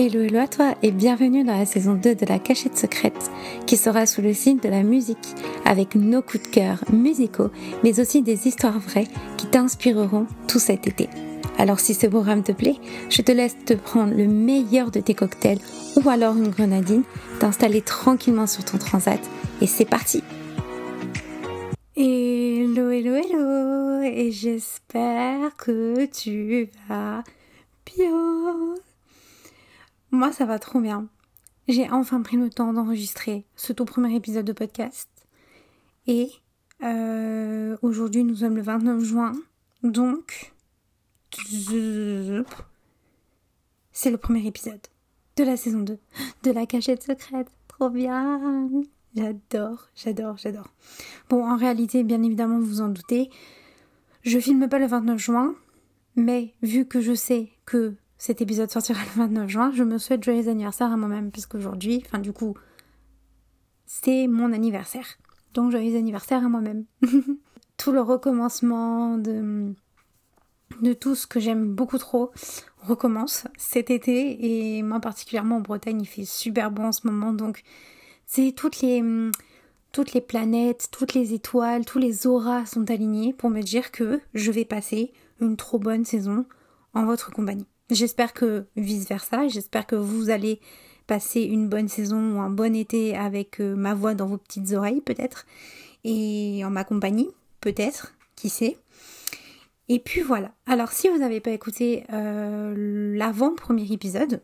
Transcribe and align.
Hello, 0.00 0.22
hello 0.22 0.38
à 0.38 0.46
toi 0.46 0.76
et 0.84 0.92
bienvenue 0.92 1.42
dans 1.42 1.58
la 1.58 1.66
saison 1.66 1.94
2 1.94 2.14
de 2.14 2.26
la 2.26 2.38
cachette 2.38 2.78
secrète 2.78 3.32
qui 3.66 3.76
sera 3.76 4.06
sous 4.06 4.22
le 4.22 4.32
signe 4.32 4.60
de 4.60 4.68
la 4.68 4.84
musique 4.84 5.34
avec 5.64 5.96
nos 5.96 6.22
coups 6.22 6.44
de 6.44 6.48
cœur 6.54 6.84
musicaux 6.92 7.50
mais 7.82 7.98
aussi 7.98 8.22
des 8.22 8.46
histoires 8.46 8.78
vraies 8.78 9.08
qui 9.36 9.48
t'inspireront 9.48 10.28
tout 10.46 10.60
cet 10.60 10.86
été. 10.86 11.08
Alors 11.58 11.80
si 11.80 11.94
ce 11.94 12.06
programme 12.06 12.44
te 12.44 12.52
plaît, 12.52 12.76
je 13.10 13.22
te 13.22 13.32
laisse 13.32 13.56
te 13.64 13.74
prendre 13.74 14.14
le 14.14 14.28
meilleur 14.28 14.92
de 14.92 15.00
tes 15.00 15.14
cocktails 15.14 15.58
ou 15.96 16.08
alors 16.08 16.36
une 16.36 16.50
grenadine, 16.50 17.02
t'installer 17.40 17.82
tranquillement 17.82 18.46
sur 18.46 18.64
ton 18.64 18.78
transat 18.78 19.18
et 19.60 19.66
c'est 19.66 19.84
parti 19.84 20.22
Hello, 21.96 22.88
hello, 22.90 23.16
hello 23.16 24.02
et 24.02 24.30
j'espère 24.30 25.56
que 25.56 26.06
tu 26.06 26.68
vas 26.88 27.24
bien 27.96 28.76
moi, 30.10 30.32
ça 30.32 30.44
va 30.44 30.58
trop 30.58 30.80
bien. 30.80 31.08
J'ai 31.68 31.90
enfin 31.90 32.22
pris 32.22 32.36
le 32.36 32.48
temps 32.50 32.72
d'enregistrer 32.72 33.44
ce 33.56 33.72
tout 33.72 33.84
premier 33.84 34.14
épisode 34.14 34.46
de 34.46 34.52
podcast. 34.52 35.08
Et 36.06 36.30
euh, 36.82 37.76
aujourd'hui, 37.82 38.24
nous 38.24 38.36
sommes 38.36 38.56
le 38.56 38.62
29 38.62 39.04
juin. 39.04 39.32
Donc, 39.82 40.54
c'est 43.92 44.10
le 44.10 44.16
premier 44.16 44.46
épisode 44.46 44.80
de 45.36 45.44
la 45.44 45.56
saison 45.56 45.80
2 45.80 45.98
de 46.42 46.50
la 46.50 46.66
cachette 46.66 47.02
secrète. 47.02 47.48
Trop 47.68 47.90
bien. 47.90 48.70
J'adore, 49.14 49.88
j'adore, 49.94 50.36
j'adore. 50.38 50.68
Bon, 51.28 51.44
en 51.44 51.56
réalité, 51.56 52.02
bien 52.02 52.22
évidemment, 52.22 52.58
vous 52.58 52.66
vous 52.66 52.80
en 52.80 52.88
doutez, 52.88 53.30
je 54.22 54.38
filme 54.38 54.68
pas 54.68 54.78
le 54.78 54.86
29 54.86 55.18
juin, 55.18 55.54
mais 56.16 56.54
vu 56.62 56.86
que 56.86 57.00
je 57.00 57.14
sais 57.14 57.50
que 57.66 57.94
cet 58.18 58.40
épisode 58.40 58.70
sortira 58.70 59.00
le 59.00 59.22
29 59.22 59.48
juin, 59.48 59.70
je 59.72 59.84
me 59.84 59.98
souhaite 59.98 60.24
joyeux 60.24 60.48
anniversaire 60.48 60.92
à 60.92 60.96
moi-même, 60.96 61.30
puisqu'aujourd'hui, 61.30 62.02
enfin 62.04 62.18
du 62.18 62.32
coup, 62.32 62.54
c'est 63.86 64.26
mon 64.26 64.52
anniversaire. 64.52 65.06
Donc 65.54 65.70
joyeux 65.70 65.96
anniversaire 65.96 66.44
à 66.44 66.48
moi-même. 66.48 66.84
tout 67.78 67.92
le 67.92 68.00
recommencement 68.00 69.16
de, 69.16 69.72
tout 71.00 71.14
ce 71.14 71.26
que 71.26 71.40
j'aime 71.40 71.72
beaucoup 71.74 71.96
trop 71.96 72.32
recommence 72.82 73.46
cet 73.56 73.90
été 73.90 74.76
et 74.76 74.82
moi 74.82 75.00
particulièrement 75.00 75.56
en 75.56 75.60
Bretagne 75.60 76.00
il 76.02 76.06
fait 76.06 76.24
super 76.24 76.70
bon 76.70 76.86
en 76.86 76.92
ce 76.92 77.06
moment 77.06 77.32
donc 77.32 77.62
c'est 78.26 78.52
toutes 78.52 78.80
les 78.82 79.02
toutes 79.90 80.12
les 80.12 80.20
planètes, 80.20 80.88
toutes 80.92 81.14
les 81.14 81.32
étoiles, 81.32 81.86
tous 81.86 81.98
les 81.98 82.26
auras 82.26 82.66
sont 82.66 82.90
alignés 82.90 83.32
pour 83.32 83.48
me 83.48 83.62
dire 83.62 83.90
que 83.90 84.20
je 84.34 84.50
vais 84.50 84.66
passer 84.66 85.12
une 85.40 85.56
trop 85.56 85.78
bonne 85.78 86.04
saison 86.04 86.44
en 86.92 87.06
votre 87.06 87.32
compagnie. 87.32 87.66
J'espère 87.90 88.34
que 88.34 88.66
vice-versa, 88.76 89.48
j'espère 89.48 89.86
que 89.86 89.96
vous 89.96 90.30
allez 90.30 90.60
passer 91.06 91.40
une 91.40 91.68
bonne 91.68 91.88
saison 91.88 92.36
ou 92.36 92.40
un 92.40 92.50
bon 92.50 92.74
été 92.76 93.16
avec 93.16 93.60
euh, 93.60 93.74
ma 93.74 93.94
voix 93.94 94.14
dans 94.14 94.26
vos 94.26 94.36
petites 94.36 94.72
oreilles 94.72 95.00
peut-être 95.00 95.46
et 96.04 96.62
en 96.64 96.70
ma 96.70 96.84
compagnie 96.84 97.30
peut-être, 97.60 98.14
qui 98.36 98.50
sait. 98.50 98.76
Et 99.88 99.98
puis 99.98 100.20
voilà. 100.20 100.52
Alors 100.66 100.92
si 100.92 101.08
vous 101.08 101.18
n'avez 101.18 101.40
pas 101.40 101.50
écouté 101.50 102.04
euh, 102.12 103.14
l'avant-premier 103.16 103.90
épisode, 103.90 104.42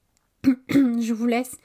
je 0.68 1.12
vous 1.12 1.26
laisse 1.26 1.56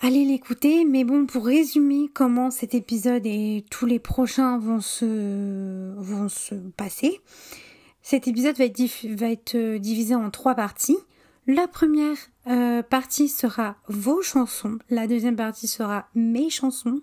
aller 0.00 0.24
l'écouter. 0.24 0.84
Mais 0.84 1.04
bon, 1.04 1.26
pour 1.26 1.46
résumer 1.46 2.08
comment 2.14 2.50
cet 2.50 2.74
épisode 2.74 3.26
et 3.26 3.64
tous 3.70 3.86
les 3.86 3.98
prochains 3.98 4.58
vont 4.58 4.80
se, 4.80 5.94
vont 5.96 6.28
se 6.28 6.54
passer, 6.54 7.20
cet 8.10 8.26
épisode 8.26 8.56
va 8.56 8.64
être, 9.30 9.54
euh, 9.54 9.78
divisé 9.78 10.16
en 10.16 10.30
trois 10.30 10.56
parties. 10.56 10.98
La 11.46 11.68
première 11.68 12.16
euh, 12.48 12.82
partie 12.82 13.28
sera 13.28 13.76
vos 13.86 14.20
chansons, 14.20 14.78
la 14.90 15.06
deuxième 15.06 15.36
partie 15.36 15.68
sera 15.68 16.08
mes 16.16 16.50
chansons, 16.50 17.02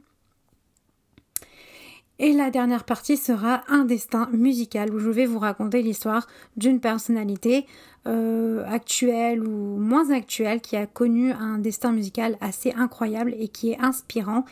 et 2.20 2.33
la 2.33 2.49
dernière 2.49 2.83
partie 2.83 3.15
sera 3.15 3.64
un 3.70 3.86
destin 3.86 4.27
musical 4.33 4.93
où 4.93 4.99
je 4.99 5.09
vais 5.09 5.26
vous 5.26 5.39
raconter 5.39 5.81
l'histoire 5.81 6.27
d'une 6.58 6.81
personnalité 6.81 7.65
euh, 8.05 8.65
actuelle 8.65 9.48
ou 9.48 9.77
moins 9.77 10.11
actuelle 10.11 10.60
qui 10.60 10.76
a 10.76 10.87
connu 10.87 11.31
un 11.31 11.58
destin 11.58 11.93
musical 11.93 12.37
assez 12.42 12.73
incroyable 12.73 13.33
et 13.39 13.48
qui 13.48 13.71
est 13.71 13.80
inspirant 13.80 14.43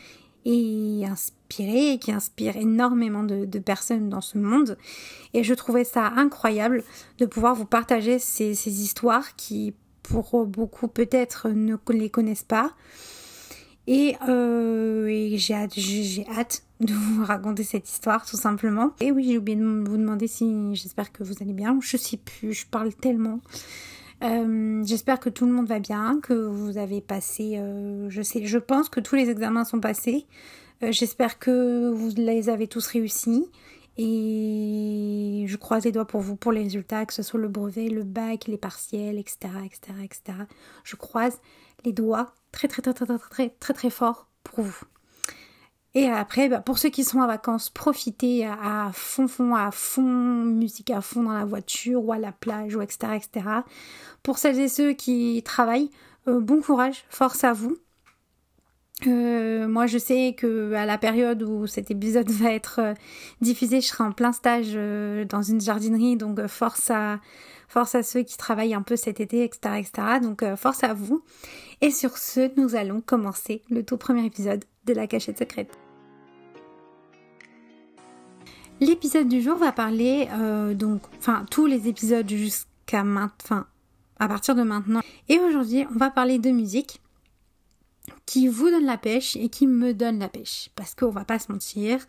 et 0.46 1.04
inspiré 1.04 1.92
et 1.92 1.98
qui 1.98 2.12
inspire 2.12 2.56
énormément 2.56 3.24
de, 3.24 3.58
personnes 3.58 4.08
dans 4.08 4.20
ce 4.20 4.38
monde. 4.38 4.78
Et 5.34 5.42
je 5.42 5.52
trouvais 5.52 5.84
ça 5.84 6.06
incroyable 6.16 6.84
de 7.18 7.26
pouvoir 7.26 7.54
vous 7.54 7.66
partager 7.66 8.18
ces, 8.20 8.68
histoires 8.68 9.34
qui, 9.34 9.74
pour 10.04 10.46
beaucoup 10.46 10.86
peut-être, 10.86 11.48
ne 11.50 11.76
les 11.90 12.10
connaissent 12.10 12.44
pas. 12.44 12.72
Et, 13.88 14.14
euh, 14.28 15.34
j'ai 15.36 15.54
hâte, 15.54 16.62
de 16.80 16.92
vous 16.94 17.24
raconter 17.24 17.64
cette 17.64 17.88
histoire 17.88 18.24
tout 18.24 18.36
simplement. 18.36 18.92
Et 19.00 19.10
oui, 19.10 19.24
j'ai 19.24 19.38
oublié 19.38 19.58
de 19.58 19.64
vous 19.64 19.96
demander 19.96 20.28
si 20.28 20.74
j'espère 20.76 21.10
que 21.12 21.24
vous 21.24 21.34
allez 21.40 21.54
bien. 21.54 21.76
Je 21.80 21.96
sais 21.96 22.18
plus, 22.18 22.52
je 22.52 22.66
parle 22.66 22.94
tellement. 22.94 23.40
Euh, 24.22 24.82
j'espère 24.84 25.20
que 25.20 25.28
tout 25.28 25.46
le 25.46 25.52
monde 25.52 25.66
va 25.66 25.78
bien, 25.78 26.20
que 26.22 26.32
vous 26.32 26.78
avez 26.78 27.00
passé, 27.00 27.58
euh, 27.58 28.08
je 28.08 28.22
sais, 28.22 28.46
je 28.46 28.58
pense 28.58 28.88
que 28.88 29.00
tous 29.00 29.14
les 29.14 29.28
examens 29.28 29.64
sont 29.64 29.80
passés. 29.80 30.26
Euh, 30.82 30.92
j'espère 30.92 31.38
que 31.38 31.90
vous 31.90 32.10
les 32.16 32.48
avez 32.48 32.66
tous 32.66 32.86
réussis. 32.86 33.46
Et 33.98 35.44
je 35.46 35.56
croise 35.56 35.84
les 35.84 35.92
doigts 35.92 36.06
pour 36.06 36.20
vous, 36.20 36.36
pour 36.36 36.52
les 36.52 36.62
résultats, 36.62 37.06
que 37.06 37.14
ce 37.14 37.22
soit 37.22 37.40
le 37.40 37.48
brevet, 37.48 37.88
le 37.88 38.02
bac, 38.02 38.46
les 38.46 38.58
partiels, 38.58 39.18
etc., 39.18 39.48
etc., 39.64 39.80
etc. 40.04 40.38
Je 40.84 40.96
croise 40.96 41.40
les 41.84 41.92
doigts 41.92 42.34
très, 42.52 42.68
très, 42.68 42.82
très, 42.82 42.92
très, 42.92 43.06
très, 43.06 43.18
très, 43.18 43.48
très, 43.58 43.74
très 43.74 43.90
fort 43.90 44.28
pour 44.44 44.64
vous. 44.64 44.84
Et 45.96 46.10
après, 46.10 46.50
bah, 46.50 46.60
pour 46.60 46.76
ceux 46.76 46.90
qui 46.90 47.04
sont 47.04 47.20
en 47.20 47.26
vacances, 47.26 47.70
profitez 47.70 48.44
à, 48.44 48.90
fond, 48.92 49.26
fond, 49.26 49.54
à 49.54 49.70
fond, 49.70 50.02
musique 50.02 50.90
à 50.90 51.00
fond 51.00 51.22
dans 51.22 51.32
la 51.32 51.46
voiture 51.46 52.04
ou 52.04 52.12
à 52.12 52.18
la 52.18 52.32
plage 52.32 52.76
ou 52.76 52.82
etc. 52.82 53.14
etc. 53.14 53.46
Pour 54.22 54.36
celles 54.36 54.60
et 54.60 54.68
ceux 54.68 54.92
qui 54.92 55.42
travaillent, 55.42 55.88
euh, 56.28 56.38
bon 56.38 56.60
courage, 56.60 57.06
force 57.08 57.44
à 57.44 57.54
vous. 57.54 57.78
Euh, 59.06 59.66
moi, 59.68 59.86
je 59.86 59.96
sais 59.96 60.34
que 60.36 60.74
à 60.74 60.84
la 60.84 60.98
période 60.98 61.42
où 61.42 61.66
cet 61.66 61.90
épisode 61.90 62.30
va 62.30 62.52
être 62.52 62.80
euh, 62.80 62.94
diffusé, 63.40 63.80
je 63.80 63.86
serai 63.86 64.04
en 64.04 64.12
plein 64.12 64.32
stage 64.32 64.74
dans 64.74 65.42
une 65.42 65.62
jardinerie, 65.62 66.18
donc 66.18 66.46
force 66.46 66.90
à 66.90 67.20
force 67.68 67.94
à 67.94 68.02
ceux 68.02 68.22
qui 68.22 68.36
travaillent 68.36 68.74
un 68.74 68.82
peu 68.82 68.96
cet 68.96 69.18
été, 69.18 69.44
etc., 69.44 69.76
etc. 69.78 70.18
Donc 70.20 70.44
force 70.56 70.84
à 70.84 70.92
vous. 70.92 71.24
Et 71.80 71.90
sur 71.90 72.18
ce, 72.18 72.50
nous 72.60 72.76
allons 72.76 73.00
commencer 73.00 73.62
le 73.70 73.82
tout 73.82 73.96
premier 73.96 74.26
épisode 74.26 74.62
de 74.84 74.92
la 74.92 75.06
cachette 75.06 75.38
secrète. 75.38 75.85
L'épisode 78.80 79.28
du 79.28 79.40
jour 79.40 79.56
va 79.56 79.72
parler 79.72 80.28
euh, 80.32 80.74
donc, 80.74 81.00
enfin 81.18 81.46
tous 81.50 81.64
les 81.64 81.88
épisodes 81.88 82.28
jusqu'à 82.28 83.04
maintenant, 83.04 83.64
à 84.18 84.28
partir 84.28 84.54
de 84.54 84.62
maintenant. 84.62 85.00
Et 85.30 85.38
aujourd'hui, 85.38 85.86
on 85.90 85.98
va 85.98 86.10
parler 86.10 86.38
de 86.38 86.50
musique 86.50 87.00
qui 88.26 88.48
vous 88.48 88.68
donne 88.68 88.84
la 88.84 88.98
pêche 88.98 89.34
et 89.36 89.48
qui 89.48 89.66
me 89.66 89.94
donne 89.94 90.18
la 90.18 90.28
pêche. 90.28 90.68
Parce 90.76 90.94
qu'on 90.94 91.08
va 91.08 91.24
pas 91.24 91.38
se 91.38 91.50
mentir, 91.50 92.04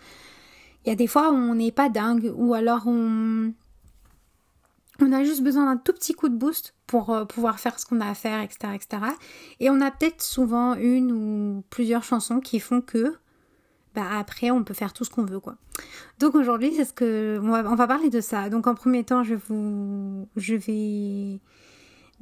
il 0.85 0.89
y 0.89 0.91
a 0.91 0.95
des 0.95 1.07
fois 1.07 1.31
où 1.31 1.35
on 1.35 1.55
n'est 1.55 1.71
pas 1.71 1.87
dingue 1.87 2.33
ou 2.35 2.53
alors 2.53 2.85
on, 2.85 3.53
a 4.99 5.23
juste 5.23 5.43
besoin 5.43 5.65
d'un 5.67 5.77
tout 5.77 5.93
petit 5.93 6.13
coup 6.13 6.27
de 6.27 6.35
boost 6.35 6.73
pour 6.85 7.11
euh, 7.11 7.23
pouvoir 7.23 7.61
faire 7.61 7.79
ce 7.79 7.85
qu'on 7.85 8.01
a 8.01 8.09
à 8.09 8.13
faire, 8.13 8.41
etc., 8.41 8.73
etc. 8.75 9.03
Et 9.61 9.69
on 9.69 9.79
a 9.79 9.89
peut-être 9.89 10.21
souvent 10.21 10.75
une 10.75 11.13
ou 11.13 11.63
plusieurs 11.69 12.03
chansons 12.03 12.41
qui 12.41 12.59
font 12.59 12.81
que 12.81 13.15
bah, 13.97 14.05
après 14.15 14.51
on 14.51 14.63
peut 14.63 14.75
faire 14.75 14.93
tout 14.93 15.03
ce 15.03 15.09
qu'on 15.09 15.25
veut 15.25 15.39
quoi. 15.39 15.55
Donc 16.19 16.35
aujourd'hui 16.35 16.71
c'est 16.75 16.85
ce 16.85 16.93
que 16.93 17.39
on 17.41 17.75
va, 17.75 17.87
parler 17.87 18.11
de 18.11 18.21
ça. 18.21 18.47
Donc 18.47 18.67
en 18.67 18.75
premier 18.75 19.03
temps 19.03 19.23
je 19.23 19.33
vous 19.33 20.29
je 20.35 20.53
vais 20.53 21.39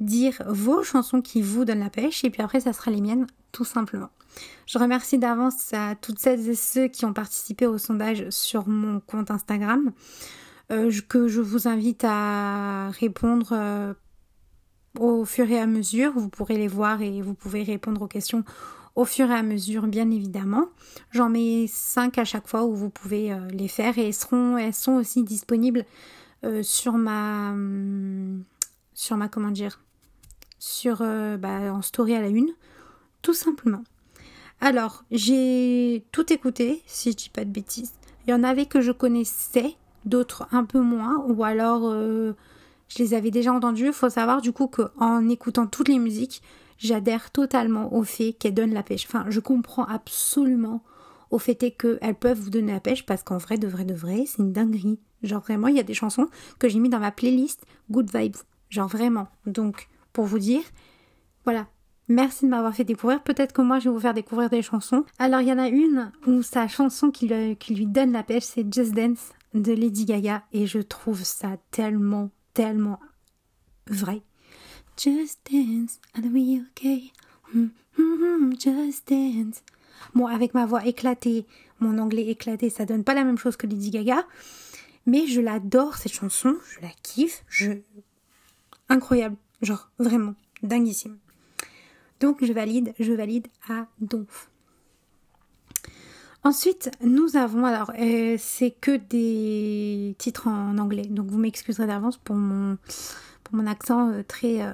dire 0.00 0.42
vos 0.48 0.82
chansons 0.82 1.20
qui 1.20 1.42
vous 1.42 1.66
donnent 1.66 1.80
la 1.80 1.90
pêche 1.90 2.24
et 2.24 2.30
puis 2.30 2.40
après 2.40 2.60
ça 2.60 2.72
sera 2.72 2.90
les 2.90 3.02
miennes 3.02 3.26
tout 3.52 3.66
simplement. 3.66 4.08
Je 4.66 4.78
remercie 4.78 5.18
d'avance 5.18 5.74
à 5.74 5.96
toutes 5.96 6.18
celles 6.18 6.48
et 6.48 6.54
ceux 6.54 6.88
qui 6.88 7.04
ont 7.04 7.12
participé 7.12 7.66
au 7.66 7.76
sondage 7.76 8.30
sur 8.30 8.66
mon 8.66 9.00
compte 9.00 9.30
Instagram 9.30 9.92
euh, 10.72 10.90
que 11.08 11.28
je 11.28 11.42
vous 11.42 11.68
invite 11.68 12.04
à 12.04 12.88
répondre 12.88 13.50
euh, 13.52 13.92
au 14.98 15.26
fur 15.26 15.50
et 15.50 15.58
à 15.58 15.66
mesure. 15.66 16.12
Vous 16.14 16.30
pourrez 16.30 16.56
les 16.56 16.68
voir 16.68 17.02
et 17.02 17.20
vous 17.20 17.34
pouvez 17.34 17.64
répondre 17.64 18.00
aux 18.00 18.08
questions 18.08 18.44
au 18.96 19.04
fur 19.04 19.30
et 19.30 19.34
à 19.34 19.42
mesure, 19.42 19.86
bien 19.86 20.10
évidemment. 20.10 20.68
J'en 21.12 21.28
mets 21.28 21.66
5 21.68 22.16
à 22.18 22.24
chaque 22.24 22.48
fois 22.48 22.64
où 22.64 22.74
vous 22.74 22.90
pouvez 22.90 23.30
euh, 23.30 23.46
les 23.50 23.68
faire 23.68 23.98
et 23.98 24.06
elles, 24.06 24.14
seront, 24.14 24.56
elles 24.56 24.74
sont 24.74 24.94
aussi 24.94 25.22
disponibles 25.22 25.84
euh, 26.44 26.62
sur 26.62 26.94
ma. 26.94 27.54
sur 28.94 29.16
ma. 29.18 29.28
comment 29.28 29.50
dire 29.50 29.80
Sur. 30.58 31.02
Euh, 31.02 31.36
bah, 31.36 31.72
en 31.72 31.82
story 31.82 32.14
à 32.14 32.22
la 32.22 32.28
une, 32.28 32.50
tout 33.20 33.34
simplement. 33.34 33.84
Alors, 34.62 35.04
j'ai 35.10 36.06
tout 36.10 36.32
écouté, 36.32 36.82
si 36.86 37.12
je 37.12 37.16
dis 37.16 37.28
pas 37.28 37.44
de 37.44 37.50
bêtises. 37.50 37.92
Il 38.26 38.30
y 38.30 38.34
en 38.34 38.42
avait 38.42 38.64
que 38.64 38.80
je 38.80 38.92
connaissais, 38.92 39.74
d'autres 40.06 40.48
un 40.50 40.64
peu 40.64 40.80
moins, 40.80 41.22
ou 41.28 41.44
alors 41.44 41.92
je 41.92 42.98
les 42.98 43.12
avais 43.12 43.30
déjà 43.30 43.52
entendues. 43.52 43.92
Faut 43.92 44.08
savoir 44.08 44.40
du 44.40 44.52
coup 44.52 44.66
qu'en 44.66 45.28
écoutant 45.28 45.66
toutes 45.66 45.88
les 45.88 45.98
musiques, 45.98 46.42
j'adhère 46.78 47.30
totalement 47.30 47.94
au 47.94 48.02
fait 48.04 48.32
qu'elles 48.32 48.54
donnent 48.54 48.74
la 48.74 48.82
pêche. 48.82 49.06
Enfin, 49.06 49.26
je 49.28 49.40
comprends 49.40 49.84
absolument 49.84 50.82
au 51.30 51.38
fait 51.38 51.56
qu'elles 51.56 52.14
peuvent 52.14 52.38
vous 52.38 52.50
donner 52.50 52.72
la 52.72 52.80
pêche 52.80 53.04
parce 53.04 53.22
qu'en 53.22 53.38
vrai, 53.38 53.58
de 53.58 53.66
vrai, 53.66 53.84
de 53.84 53.94
vrai, 53.94 54.24
c'est 54.26 54.42
une 54.42 54.52
dinguerie. 54.52 55.00
Genre 55.22 55.40
vraiment, 55.40 55.68
il 55.68 55.76
y 55.76 55.80
a 55.80 55.84
des 55.84 55.94
chansons 55.94 56.28
que 56.58 56.68
j'ai 56.68 56.78
mis 56.78 56.88
dans 56.88 57.00
ma 57.00 57.10
playlist 57.10 57.64
Good 57.90 58.14
Vibes. 58.14 58.36
Genre 58.70 58.88
vraiment. 58.88 59.28
Donc, 59.46 59.88
pour 60.12 60.24
vous 60.24 60.38
dire, 60.38 60.62
voilà. 61.44 61.66
Merci 62.08 62.44
de 62.44 62.50
m'avoir 62.50 62.72
fait 62.72 62.84
découvrir. 62.84 63.20
Peut-être 63.22 63.52
que 63.52 63.62
moi, 63.62 63.80
je 63.80 63.88
vais 63.88 63.94
vous 63.94 64.00
faire 64.00 64.14
découvrir 64.14 64.48
des 64.48 64.62
chansons. 64.62 65.04
Alors, 65.18 65.40
il 65.40 65.48
y 65.48 65.52
en 65.52 65.58
a 65.58 65.68
une 65.68 66.12
où 66.26 66.42
sa 66.42 66.68
chanson 66.68 67.10
qui, 67.10 67.26
lui 67.26 67.86
donne 67.86 68.12
la 68.12 68.22
pêche, 68.22 68.44
c'est 68.44 68.72
Just 68.72 68.94
Dance 68.94 69.32
de 69.54 69.72
Lady 69.72 70.04
Gaga. 70.04 70.44
Et 70.52 70.66
je 70.66 70.78
trouve 70.78 71.24
ça 71.24 71.56
tellement, 71.72 72.30
tellement 72.54 73.00
vrai. 73.88 74.22
Just 74.96 75.40
dance, 75.50 76.00
and 76.14 76.32
we 76.32 76.62
okay. 76.70 77.12
Mm 77.52 77.70
-hmm, 77.96 78.52
just 78.58 79.08
dance. 79.08 79.62
Bon, 80.14 80.26
avec 80.26 80.54
ma 80.54 80.64
voix 80.64 80.86
éclatée, 80.86 81.44
mon 81.80 81.98
anglais 81.98 82.26
éclaté, 82.28 82.70
ça 82.70 82.86
donne 82.86 83.04
pas 83.04 83.14
la 83.14 83.24
même 83.24 83.36
chose 83.36 83.56
que 83.56 83.66
Lady 83.66 83.90
Gaga. 83.90 84.26
Mais 85.04 85.26
je 85.26 85.40
l'adore 85.40 85.96
cette 85.96 86.12
chanson, 86.12 86.56
je 86.72 86.80
la 86.80 86.90
kiffe, 87.02 87.44
je. 87.48 87.72
Incroyable, 88.88 89.36
genre 89.60 89.90
vraiment, 89.98 90.34
dinguissime. 90.62 91.18
Donc 92.20 92.42
je 92.42 92.52
valide, 92.52 92.94
je 92.98 93.12
valide 93.12 93.48
à 93.68 93.86
donf. 94.00 94.48
Ensuite, 96.42 96.90
nous 97.02 97.36
avons, 97.36 97.66
alors 97.66 97.92
euh, 97.98 98.36
c'est 98.38 98.70
que 98.70 98.96
des 98.96 100.14
titres 100.16 100.46
en 100.48 100.78
anglais, 100.78 101.06
donc 101.06 101.26
vous 101.26 101.38
m'excuserez 101.38 101.86
d'avance 101.86 102.16
pour 102.18 102.36
mon, 102.36 102.78
mon 103.52 103.66
accent 103.66 104.10
euh, 104.10 104.22
très, 104.22 104.62
euh, 104.62 104.72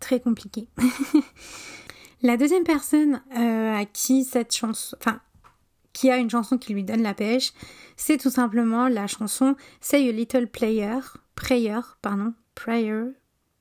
très 0.00 0.20
compliqué. 0.20 0.68
La 2.22 2.36
deuxième 2.36 2.64
personne 2.64 3.22
euh, 3.36 3.74
à 3.74 3.84
qui 3.84 4.24
cette 4.24 4.54
chanson, 4.54 4.96
enfin, 5.00 5.20
qui 5.92 6.10
a 6.10 6.16
une 6.16 6.30
chanson 6.30 6.56
qui 6.56 6.72
lui 6.72 6.84
donne 6.84 7.02
la 7.02 7.14
pêche, 7.14 7.52
c'est 7.96 8.16
tout 8.16 8.30
simplement 8.30 8.88
la 8.88 9.06
chanson 9.06 9.56
Say 9.80 10.08
a 10.08 10.12
Little 10.12 10.46
Player, 10.46 11.00
Prayer, 11.34 11.80
pardon, 12.00 12.32
Prayer, 12.54 13.04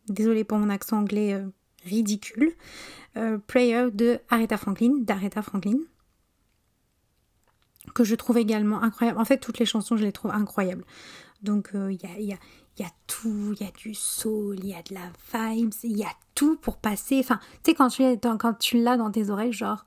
désolé 0.07 0.43
pour 0.43 0.59
mon 0.59 0.69
accent 0.69 0.99
anglais 0.99 1.43
ridicule, 1.83 2.53
Prayer 3.47 3.91
de 3.91 4.19
Aretha 4.29 4.57
Franklin, 4.57 4.93
d'Aretha 5.01 5.41
Franklin, 5.41 5.79
que 7.93 8.05
je 8.05 8.15
trouve 8.15 8.37
également 8.37 8.81
incroyable. 8.81 9.19
En 9.19 9.25
fait, 9.25 9.39
toutes 9.39 9.59
les 9.59 9.65
chansons, 9.65 9.97
je 9.97 10.03
les 10.03 10.13
trouve 10.13 10.31
incroyables. 10.31 10.85
Donc, 11.41 11.71
il 11.73 11.99
y, 12.01 12.33
a, 12.33 12.37
il 12.77 12.83
y 12.83 12.85
a 12.85 12.91
tout, 13.07 13.53
il 13.59 13.65
y 13.65 13.67
a 13.67 13.71
du 13.71 13.93
soul, 13.93 14.57
il 14.59 14.67
y 14.67 14.73
a 14.73 14.81
de 14.81 14.95
la 14.95 15.11
vibes, 15.33 15.73
il 15.83 15.97
y 15.97 16.03
a 16.03 16.13
tout 16.33 16.57
pour 16.57 16.77
passer. 16.77 17.19
Enfin, 17.19 17.39
tu 17.63 17.71
sais, 17.71 17.75
quand 17.75 18.53
tu, 18.57 18.77
l'as 18.77 18.97
dans 18.97 19.11
tes 19.11 19.29
oreilles, 19.29 19.53
genre, 19.53 19.85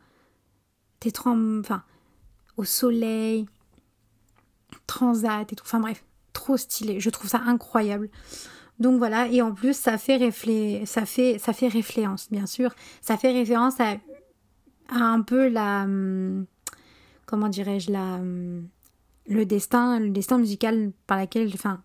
t'es 1.00 1.10
trop, 1.10 1.30
enfin, 1.30 1.82
au 2.56 2.64
soleil, 2.64 3.46
transat 4.86 5.52
et 5.52 5.56
tout. 5.56 5.64
Enfin 5.64 5.80
bref, 5.80 6.04
trop 6.32 6.56
stylé. 6.56 7.00
Je 7.00 7.10
trouve 7.10 7.28
ça 7.28 7.40
incroyable. 7.44 8.08
Donc 8.78 8.98
voilà, 8.98 9.26
et 9.28 9.40
en 9.40 9.52
plus 9.52 9.74
ça 9.74 9.96
fait 9.96 10.16
réflé... 10.16 10.84
ça 10.84 11.06
fait 11.06 11.38
ça 11.38 11.54
fait 11.54 11.68
référence 11.68 12.30
bien 12.30 12.44
sûr, 12.46 12.74
ça 13.00 13.16
fait 13.16 13.32
référence 13.32 13.80
à, 13.80 13.96
à 14.90 14.98
un 14.98 15.22
peu 15.22 15.48
la 15.48 15.86
comment 17.24 17.48
dirais-je 17.48 17.90
la 17.90 18.20
le 19.28 19.46
destin 19.46 19.98
le 19.98 20.10
destin 20.10 20.36
musical 20.36 20.92
par 21.06 21.16
laquelle 21.16 21.50
enfin 21.54 21.82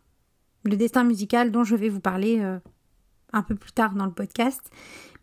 le 0.63 0.75
destin 0.75 1.03
musical 1.03 1.51
dont 1.51 1.63
je 1.63 1.75
vais 1.75 1.89
vous 1.89 1.99
parler 1.99 2.39
euh, 2.39 2.59
un 3.33 3.43
peu 3.43 3.55
plus 3.55 3.71
tard 3.71 3.93
dans 3.93 4.05
le 4.05 4.11
podcast. 4.11 4.61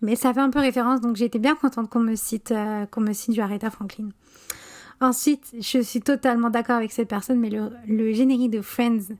Mais 0.00 0.16
ça 0.16 0.32
fait 0.32 0.40
un 0.40 0.50
peu 0.50 0.60
référence, 0.60 1.00
donc 1.00 1.16
j'étais 1.16 1.38
bien 1.38 1.54
contente 1.54 1.90
qu'on 1.90 2.00
me 2.00 2.14
cite, 2.14 2.52
euh, 2.52 2.86
qu'on 2.86 3.00
me 3.00 3.12
cite 3.12 3.32
du 3.32 3.40
Aretha 3.40 3.70
Franklin. 3.70 4.08
Ensuite, 5.00 5.54
je 5.58 5.80
suis 5.80 6.00
totalement 6.00 6.50
d'accord 6.50 6.76
avec 6.76 6.92
cette 6.92 7.08
personne, 7.08 7.38
mais 7.38 7.50
le, 7.50 8.12
générique 8.12 8.50
de 8.50 8.60
Friends, 8.62 9.14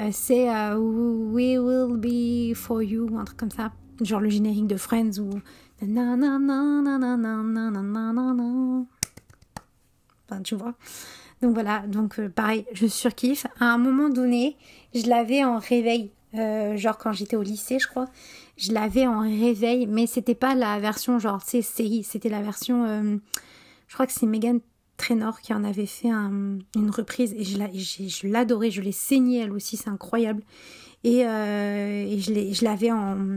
euh, 0.00 0.08
c'est 0.12 0.46
We 0.76 1.58
Will 1.58 1.96
Be 1.96 2.54
For 2.54 2.82
You, 2.82 3.16
un 3.16 3.24
truc 3.24 3.38
comme 3.38 3.50
ça. 3.50 3.72
Genre 4.02 4.20
le 4.20 4.28
générique 4.28 4.66
de 4.66 4.76
Friends 4.76 5.18
ou... 5.20 5.30
Enfin, 10.28 10.42
tu 10.42 10.54
vois. 10.54 10.74
Donc 11.44 11.52
voilà, 11.52 11.80
donc 11.86 12.18
euh, 12.18 12.30
pareil, 12.30 12.64
je 12.72 12.86
surkiffe. 12.86 13.46
À 13.60 13.66
un 13.66 13.76
moment 13.76 14.08
donné, 14.08 14.56
je 14.94 15.06
l'avais 15.10 15.44
en 15.44 15.58
réveil, 15.58 16.10
euh, 16.34 16.74
genre 16.78 16.96
quand 16.96 17.12
j'étais 17.12 17.36
au 17.36 17.42
lycée, 17.42 17.78
je 17.78 17.86
crois. 17.86 18.06
Je 18.56 18.72
l'avais 18.72 19.06
en 19.06 19.20
réveil, 19.20 19.86
mais 19.86 20.06
c'était 20.06 20.34
pas 20.34 20.54
la 20.54 20.80
version 20.80 21.18
genre 21.18 21.44
CCI, 21.44 22.02
c'était 22.02 22.30
la 22.30 22.40
version. 22.40 22.86
Euh, 22.86 23.16
je 23.88 23.94
crois 23.94 24.06
que 24.06 24.12
c'est 24.14 24.24
Megan 24.24 24.60
Trainor 24.96 25.42
qui 25.42 25.52
en 25.52 25.64
avait 25.64 25.84
fait 25.84 26.08
une 26.08 26.90
reprise 26.90 27.34
et 27.36 27.44
je 27.44 28.26
l'adorais, 28.26 28.70
je 28.70 28.80
l'ai 28.80 28.92
saignée 28.92 29.40
elle 29.40 29.52
aussi, 29.52 29.76
c'est 29.76 29.90
incroyable. 29.90 30.42
Et, 31.02 31.24
je 31.24 32.64
l'avais 32.64 32.90
en, 32.90 33.36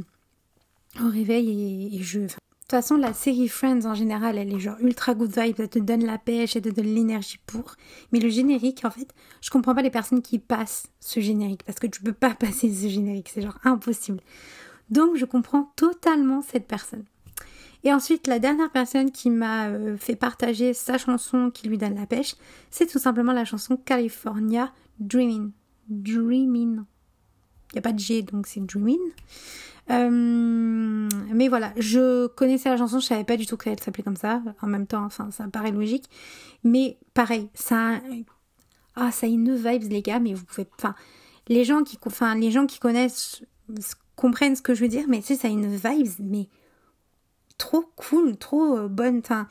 réveil 0.95 1.89
et 1.93 2.01
je. 2.01 2.21
De 2.67 2.75
toute 2.75 2.83
façon, 2.83 2.97
la 2.97 3.13
série 3.13 3.47
Friends 3.47 3.85
en 3.85 3.93
général, 3.93 4.37
elle 4.37 4.53
est 4.53 4.59
genre 4.59 4.75
ultra 4.81 5.13
good 5.13 5.31
vibe, 5.39 5.55
elle 5.57 5.69
te 5.69 5.79
donne 5.79 6.05
la 6.05 6.17
pêche, 6.17 6.57
elle 6.57 6.63
te 6.63 6.67
donne 6.67 6.93
l'énergie 6.93 7.39
pour. 7.45 7.77
Mais 8.11 8.19
le 8.19 8.27
générique, 8.27 8.83
en 8.83 8.91
fait, 8.91 9.07
je 9.39 9.49
comprends 9.49 9.73
pas 9.73 9.81
les 9.81 9.89
personnes 9.89 10.21
qui 10.21 10.37
passent 10.37 10.87
ce 10.99 11.21
générique 11.21 11.63
parce 11.63 11.79
que 11.79 11.87
tu 11.87 12.01
peux 12.01 12.11
pas 12.11 12.35
passer 12.35 12.73
ce 12.73 12.89
générique, 12.89 13.29
c'est 13.33 13.41
genre 13.41 13.57
impossible. 13.63 14.19
Donc 14.89 15.15
je 15.15 15.23
comprends 15.23 15.71
totalement 15.77 16.41
cette 16.41 16.67
personne. 16.67 17.05
Et 17.85 17.93
ensuite, 17.93 18.27
la 18.27 18.37
dernière 18.37 18.69
personne 18.69 19.11
qui 19.11 19.29
m'a 19.29 19.69
euh, 19.69 19.95
fait 19.95 20.17
partager 20.17 20.73
sa 20.73 20.97
chanson 20.97 21.51
qui 21.51 21.69
lui 21.69 21.77
donne 21.77 21.95
la 21.95 22.05
pêche, 22.05 22.35
c'est 22.69 22.87
tout 22.87 22.99
simplement 22.99 23.31
la 23.31 23.45
chanson 23.45 23.77
California 23.77 24.73
Dreaming. 24.99 25.51
Dreaming. 25.87 26.81
Il 27.71 27.75
n'y 27.75 27.79
a 27.79 27.81
pas 27.81 27.93
de 27.93 27.99
G, 27.99 28.23
donc 28.23 28.45
c'est 28.45 28.59
Dreaming. 28.59 28.99
Euh, 29.89 31.07
mais 31.33 31.47
voilà, 31.47 31.73
je 31.77 32.27
connaissais 32.27 32.69
la 32.69 32.77
chanson, 32.77 32.99
je 32.99 33.05
savais 33.05 33.23
pas 33.23 33.37
du 33.37 33.45
tout 33.45 33.57
qu'elle 33.57 33.79
s'appelait 33.79 34.03
comme 34.03 34.17
ça. 34.17 34.41
En 34.61 34.67
même 34.67 34.87
temps, 34.87 35.05
enfin, 35.05 35.31
ça 35.31 35.47
paraît 35.47 35.71
logique. 35.71 36.09
Mais 36.63 36.97
pareil, 37.13 37.49
ça, 37.53 38.01
ah, 38.95 39.11
ça 39.11 39.27
une 39.27 39.55
vibes 39.55 39.89
les 39.89 40.01
gars, 40.01 40.19
mais 40.19 40.33
vous 40.33 40.43
pouvez, 40.43 40.67
enfin, 40.77 40.95
les 41.47 41.63
gens 41.63 41.83
qui, 41.83 41.97
enfin, 42.05 42.35
les 42.35 42.51
gens 42.51 42.65
qui 42.65 42.79
connaissent 42.79 43.41
comprennent 44.15 44.55
ce 44.55 44.61
que 44.61 44.73
je 44.73 44.81
veux 44.81 44.89
dire, 44.89 45.05
mais 45.07 45.19
tu 45.19 45.27
sais, 45.27 45.35
ça 45.35 45.47
a 45.47 45.51
une 45.51 45.67
vibes, 45.67 46.13
mais 46.19 46.49
trop 47.57 47.83
cool, 47.95 48.35
trop 48.37 48.77
euh, 48.77 48.87
bonne, 48.87 49.19
enfin, 49.19 49.47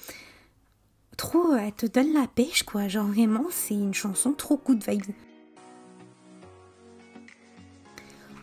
trop, 1.16 1.54
elle 1.54 1.72
te 1.72 1.86
donne 1.86 2.12
la 2.12 2.26
pêche, 2.26 2.64
quoi. 2.64 2.88
Genre 2.88 3.06
vraiment, 3.06 3.46
c'est 3.50 3.74
une 3.74 3.94
chanson 3.94 4.32
trop 4.32 4.60
good 4.64 4.82
vibes. 4.86 5.14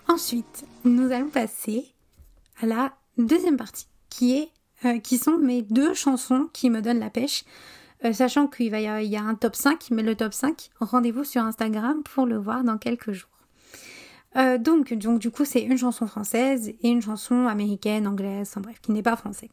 Ensuite, 0.07 0.65
nous 0.83 1.12
allons 1.12 1.29
passer 1.29 1.93
à 2.62 2.65
la 2.65 2.93
deuxième 3.17 3.57
partie, 3.57 3.88
qui 4.10 4.38
est 4.38 4.50
euh, 4.86 5.00
qui 5.00 5.17
sont 5.17 5.38
mes 5.38 5.62
deux 5.62 5.93
chansons 5.93 6.50
qui 6.51 6.69
me 6.69 6.81
donnent 6.81 7.00
la 7.00 7.10
pêche. 7.10 7.45
Euh, 8.03 8.12
sachant 8.12 8.48
qu'il 8.48 8.69
va 8.69 8.81
y, 8.81 9.15
a 9.15 9.22
un 9.22 9.36
top 9.36 9.55
5, 9.55 9.91
mais 9.91 10.03
le 10.03 10.15
top 10.15 10.33
5, 10.33 10.72
rendez-vous 10.81 11.24
sur 11.24 11.41
Instagram 11.41 12.03
pour 12.03 12.25
le 12.25 12.38
voir 12.38 12.65
dans 12.65 12.77
quelques 12.77 13.13
jours. 13.13 13.29
Euh, 14.36 14.57
donc, 14.57 14.93
donc, 14.93 15.19
du 15.19 15.31
coup, 15.31 15.45
c'est 15.45 15.62
une 15.62 15.77
chanson 15.77 16.05
française 16.05 16.67
et 16.67 16.89
une 16.89 17.01
chanson 17.01 17.48
américaine, 17.48 18.07
anglaise, 18.07 18.51
en 18.57 18.62
bref, 18.62 18.81
qui 18.81 18.91
n'est 18.91 19.03
pas 19.03 19.15
française. 19.15 19.51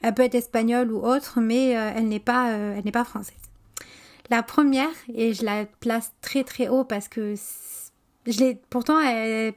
Elle 0.00 0.14
peut 0.14 0.22
être 0.22 0.36
espagnole 0.36 0.92
ou 0.92 1.04
autre, 1.04 1.40
mais 1.40 1.70
elle 1.70 2.06
n'est 2.06 2.20
pas, 2.20 2.50
elle 2.50 2.84
n'est 2.84 2.92
pas 2.92 3.04
française. 3.04 3.34
La 4.30 4.44
première, 4.44 4.90
et 5.12 5.32
je 5.32 5.44
la 5.44 5.64
place 5.80 6.12
très 6.20 6.44
très 6.44 6.68
haut 6.68 6.84
parce 6.84 7.08
que 7.08 7.34
je 8.26 8.54
pourtant, 8.70 9.00
elle, 9.00 9.54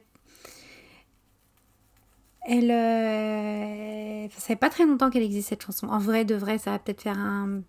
elle, 2.46 2.70
euh, 2.70 4.28
ça 4.30 4.40
fait 4.40 4.56
pas 4.56 4.70
très 4.70 4.86
longtemps 4.86 5.10
qu'elle 5.10 5.22
existe 5.22 5.48
cette 5.48 5.62
chanson. 5.62 5.88
En 5.88 5.98
vrai, 5.98 6.24
de 6.24 6.34
vrai, 6.34 6.58
ça 6.58 6.72
va 6.72 6.78
peut-être 6.78 7.02
faire 7.02 7.18
un, 7.18 7.62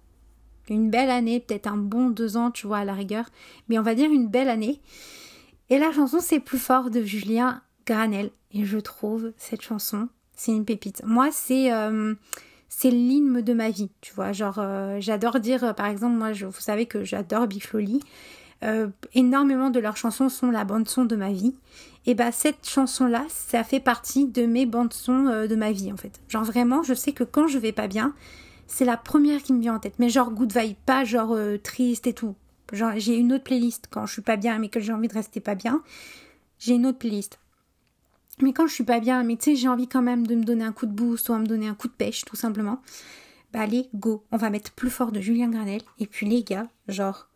une 0.69 0.89
belle 0.89 1.09
année, 1.09 1.39
peut-être 1.39 1.67
un 1.67 1.77
bon 1.77 2.09
deux 2.09 2.37
ans, 2.37 2.51
tu 2.51 2.67
vois, 2.67 2.79
à 2.79 2.85
la 2.85 2.93
rigueur. 2.93 3.25
Mais 3.67 3.77
on 3.77 3.83
va 3.83 3.95
dire 3.95 4.11
une 4.11 4.27
belle 4.27 4.49
année. 4.49 4.81
Et 5.69 5.77
la 5.77 5.91
chanson, 5.91 6.19
c'est 6.19 6.39
plus 6.39 6.57
fort 6.57 6.89
de 6.89 7.03
Julien 7.03 7.61
Granel. 7.85 8.31
Et 8.51 8.65
je 8.65 8.77
trouve 8.77 9.33
cette 9.37 9.61
chanson, 9.61 10.09
c'est 10.35 10.51
une 10.51 10.65
pépite. 10.65 11.01
Moi, 11.05 11.29
c'est 11.31 11.71
euh, 11.73 12.15
c'est 12.69 12.91
l'hymne 12.91 13.41
de 13.41 13.53
ma 13.53 13.69
vie, 13.69 13.91
tu 14.01 14.13
vois. 14.13 14.31
Genre, 14.31 14.59
euh, 14.59 14.97
j'adore 14.99 15.39
dire, 15.39 15.75
par 15.75 15.87
exemple, 15.87 16.15
moi, 16.15 16.31
vous 16.31 16.59
savez 16.59 16.85
que 16.85 17.03
j'adore 17.03 17.47
Bifloli. 17.47 18.01
Euh, 18.63 18.89
énormément 19.13 19.71
de 19.71 19.79
leurs 19.79 19.97
chansons 19.97 20.29
sont 20.29 20.51
la 20.51 20.63
bande 20.63 20.87
son 20.87 21.05
de 21.05 21.15
ma 21.15 21.31
vie. 21.31 21.55
Et 22.05 22.13
bah 22.13 22.31
cette 22.31 22.67
chanson 22.67 23.05
là, 23.05 23.25
ça 23.29 23.63
fait 23.63 23.79
partie 23.79 24.27
de 24.27 24.45
mes 24.45 24.65
bandes 24.65 24.93
son 24.93 25.27
euh, 25.27 25.47
de 25.47 25.55
ma 25.55 25.71
vie 25.71 25.91
en 25.91 25.97
fait. 25.97 26.19
Genre 26.27 26.43
vraiment, 26.43 26.83
je 26.83 26.93
sais 26.93 27.11
que 27.11 27.23
quand 27.23 27.47
je 27.47 27.57
vais 27.57 27.71
pas 27.71 27.87
bien, 27.87 28.13
c'est 28.67 28.85
la 28.85 28.97
première 28.97 29.41
qui 29.41 29.53
me 29.53 29.61
vient 29.61 29.75
en 29.75 29.79
tête. 29.79 29.95
Mais 29.99 30.09
genre 30.09 30.31
good 30.31 30.55
vibe, 30.55 30.75
pas 30.85 31.03
genre 31.03 31.33
euh, 31.33 31.57
triste 31.57 32.07
et 32.07 32.13
tout. 32.13 32.35
Genre 32.71 32.93
j'ai 32.97 33.15
une 33.15 33.33
autre 33.33 33.43
playlist 33.43 33.87
quand 33.89 34.05
je 34.05 34.13
suis 34.13 34.21
pas 34.21 34.37
bien 34.37 34.57
mais 34.59 34.69
que 34.69 34.79
j'ai 34.79 34.93
envie 34.93 35.07
de 35.07 35.13
rester 35.13 35.39
pas 35.39 35.55
bien. 35.55 35.81
J'ai 36.59 36.73
une 36.73 36.85
autre 36.85 36.99
playlist. 36.99 37.39
Mais 38.41 38.53
quand 38.53 38.67
je 38.67 38.73
suis 38.73 38.83
pas 38.83 38.99
bien, 38.99 39.23
mais 39.23 39.35
tu 39.35 39.51
sais, 39.51 39.55
j'ai 39.55 39.67
envie 39.67 39.87
quand 39.87 40.01
même 40.01 40.25
de 40.25 40.35
me 40.35 40.43
donner 40.43 40.63
un 40.63 40.71
coup 40.71 40.85
de 40.85 40.91
boost 40.91 41.29
ou 41.29 41.33
à 41.33 41.39
me 41.39 41.45
donner 41.45 41.67
un 41.67 41.75
coup 41.75 41.87
de 41.87 41.93
pêche, 41.93 42.25
tout 42.25 42.35
simplement. 42.35 42.81
Bah 43.53 43.61
allez, 43.61 43.89
go, 43.93 44.23
on 44.31 44.37
va 44.37 44.49
mettre 44.49 44.71
plus 44.71 44.89
fort 44.89 45.11
de 45.11 45.19
Julien 45.19 45.49
Granel. 45.49 45.81
Et 45.99 46.07
puis 46.07 46.27
les 46.27 46.43
gars, 46.43 46.67
genre, 46.87 47.27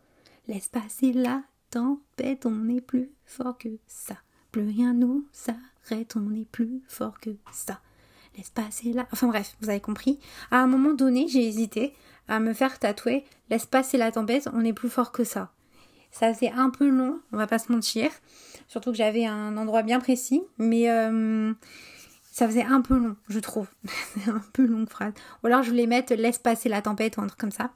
laisse 0.48 0.68
passer 0.68 1.12
la 1.12 1.42
tempête, 1.70 2.46
on 2.46 2.68
est 2.68 2.80
plus 2.80 3.10
fort 3.24 3.58
que 3.58 3.68
ça. 3.86 4.16
Plus 4.52 4.66
rien 4.66 4.94
nous 4.94 5.26
s'arrête, 5.32 6.14
on 6.16 6.34
est 6.34 6.48
plus 6.50 6.82
fort 6.88 7.20
que 7.20 7.30
ça. 7.52 7.80
Laisse 8.36 8.50
passer 8.50 8.92
la... 8.92 9.06
Enfin 9.12 9.28
bref, 9.28 9.56
vous 9.60 9.70
avez 9.70 9.80
compris. 9.80 10.18
À 10.50 10.58
un 10.58 10.66
moment 10.66 10.94
donné, 10.94 11.26
j'ai 11.28 11.46
hésité 11.46 11.94
à 12.28 12.40
me 12.40 12.52
faire 12.52 12.78
tatouer 12.78 13.24
Laisse 13.50 13.66
passer 13.66 13.98
la 13.98 14.12
tempête, 14.12 14.48
on 14.52 14.64
est 14.64 14.72
plus 14.72 14.90
fort 14.90 15.12
que 15.12 15.24
ça. 15.24 15.52
Ça 16.10 16.32
faisait 16.32 16.50
un 16.50 16.70
peu 16.70 16.88
long, 16.88 17.20
on 17.32 17.36
va 17.36 17.46
pas 17.46 17.58
se 17.58 17.70
mentir. 17.70 18.10
Surtout 18.68 18.90
que 18.90 18.96
j'avais 18.96 19.26
un 19.26 19.56
endroit 19.56 19.82
bien 19.82 20.00
précis. 20.00 20.42
Mais 20.58 20.90
euh, 20.90 21.52
ça 22.32 22.46
faisait 22.46 22.64
un 22.64 22.80
peu 22.80 22.96
long, 22.96 23.16
je 23.28 23.38
trouve. 23.38 23.68
un 24.26 24.40
peu 24.52 24.64
longue 24.64 24.88
phrase. 24.88 25.12
Ou 25.42 25.46
alors 25.46 25.62
je 25.62 25.70
voulais 25.70 25.86
mettre 25.86 26.14
laisse 26.14 26.38
passer 26.38 26.68
la 26.68 26.82
tempête 26.82 27.16
ou 27.16 27.20
un 27.20 27.28
comme 27.28 27.50
ça. 27.50 27.70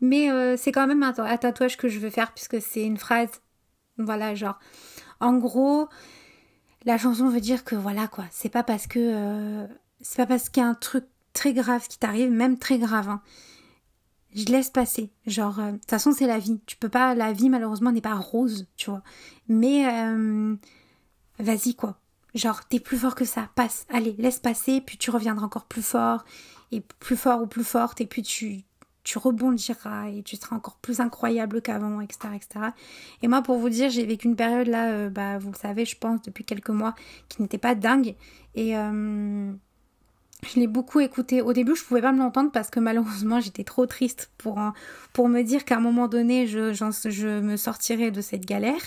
Mais 0.00 0.30
euh, 0.30 0.56
c'est 0.56 0.72
quand 0.72 0.86
même 0.86 1.02
un, 1.02 1.12
tatouage 1.12 1.76
que 1.76 1.88
je 1.88 1.98
veux 1.98 2.10
faire 2.10 2.32
puisque 2.32 2.60
c'est 2.60 2.84
une 2.84 2.96
phrase. 2.96 3.30
Voilà, 3.98 4.34
genre. 4.34 4.58
En 5.20 5.38
gros, 5.38 5.88
la 6.84 6.98
chanson 6.98 7.28
veut 7.28 7.40
dire 7.40 7.64
que 7.64 7.74
voilà 7.74 8.06
quoi. 8.06 8.24
C'est 8.30 8.48
pas 8.48 8.62
parce 8.62 8.86
que. 8.86 8.98
Euh, 8.98 9.66
c'est 10.00 10.16
pas 10.16 10.26
parce 10.26 10.48
qu'il 10.48 10.62
y 10.62 10.66
a 10.66 10.68
un 10.68 10.74
truc 10.74 11.04
très 11.32 11.52
grave 11.52 11.86
qui 11.88 11.98
t'arrive, 11.98 12.30
même 12.30 12.58
très 12.58 12.78
grave. 12.78 13.08
Hein. 13.08 13.22
Je 14.34 14.44
laisse 14.46 14.70
passer. 14.70 15.10
Genre, 15.26 15.56
de 15.56 15.72
toute 15.72 15.90
façon, 15.90 16.12
c'est 16.12 16.26
la 16.26 16.38
vie. 16.38 16.60
Tu 16.66 16.76
peux 16.76 16.90
pas. 16.90 17.14
La 17.14 17.32
vie, 17.32 17.48
malheureusement, 17.48 17.92
n'est 17.92 18.00
pas 18.00 18.14
rose, 18.14 18.66
tu 18.76 18.90
vois. 18.90 19.02
Mais. 19.48 19.86
Vas-y 21.38 21.74
quoi 21.74 21.98
Genre, 22.34 22.66
t'es 22.68 22.80
plus 22.80 22.98
fort 22.98 23.14
que 23.14 23.24
ça, 23.24 23.48
passe, 23.54 23.86
allez, 23.88 24.14
laisse 24.18 24.38
passer, 24.38 24.82
puis 24.82 24.98
tu 24.98 25.10
reviendras 25.10 25.46
encore 25.46 25.64
plus 25.64 25.82
fort, 25.82 26.24
et 26.70 26.82
plus 26.82 27.16
fort 27.16 27.40
ou 27.40 27.46
plus 27.46 27.64
forte, 27.64 28.00
et 28.02 28.06
puis 28.06 28.22
tu, 28.22 28.62
tu 29.06 29.18
rebondiras, 29.18 30.08
et 30.08 30.22
tu 30.24 30.34
seras 30.34 30.56
encore 30.56 30.78
plus 30.78 30.98
incroyable 30.98 31.62
qu'avant, 31.62 32.00
etc., 32.00 32.18
etc. 32.34 32.66
Et 33.22 33.28
moi, 33.28 33.40
pour 33.40 33.56
vous 33.56 33.68
dire, 33.68 33.88
j'ai 33.88 34.04
vécu 34.04 34.26
une 34.26 34.34
période 34.34 34.66
là, 34.66 34.90
euh, 34.90 35.10
bah, 35.10 35.38
vous 35.38 35.52
le 35.52 35.56
savez, 35.56 35.84
je 35.84 35.96
pense, 35.96 36.22
depuis 36.22 36.42
quelques 36.42 36.70
mois, 36.70 36.96
qui 37.28 37.40
n'était 37.40 37.56
pas 37.56 37.76
dingue, 37.76 38.16
et 38.56 38.76
euh, 38.76 39.52
je 40.42 40.58
l'ai 40.58 40.66
beaucoup 40.66 40.98
écouté. 40.98 41.40
Au 41.40 41.52
début, 41.52 41.76
je 41.76 41.84
pouvais 41.84 42.00
pas 42.02 42.10
me 42.10 42.18
l'entendre 42.18 42.50
parce 42.50 42.68
que 42.68 42.80
malheureusement, 42.80 43.38
j'étais 43.38 43.62
trop 43.62 43.86
triste 43.86 44.32
pour, 44.38 44.60
pour 45.12 45.28
me 45.28 45.42
dire 45.42 45.64
qu'à 45.64 45.76
un 45.76 45.80
moment 45.80 46.08
donné, 46.08 46.48
je, 46.48 46.72
je 46.72 47.40
me 47.40 47.56
sortirais 47.56 48.10
de 48.10 48.20
cette 48.20 48.44
galère. 48.44 48.80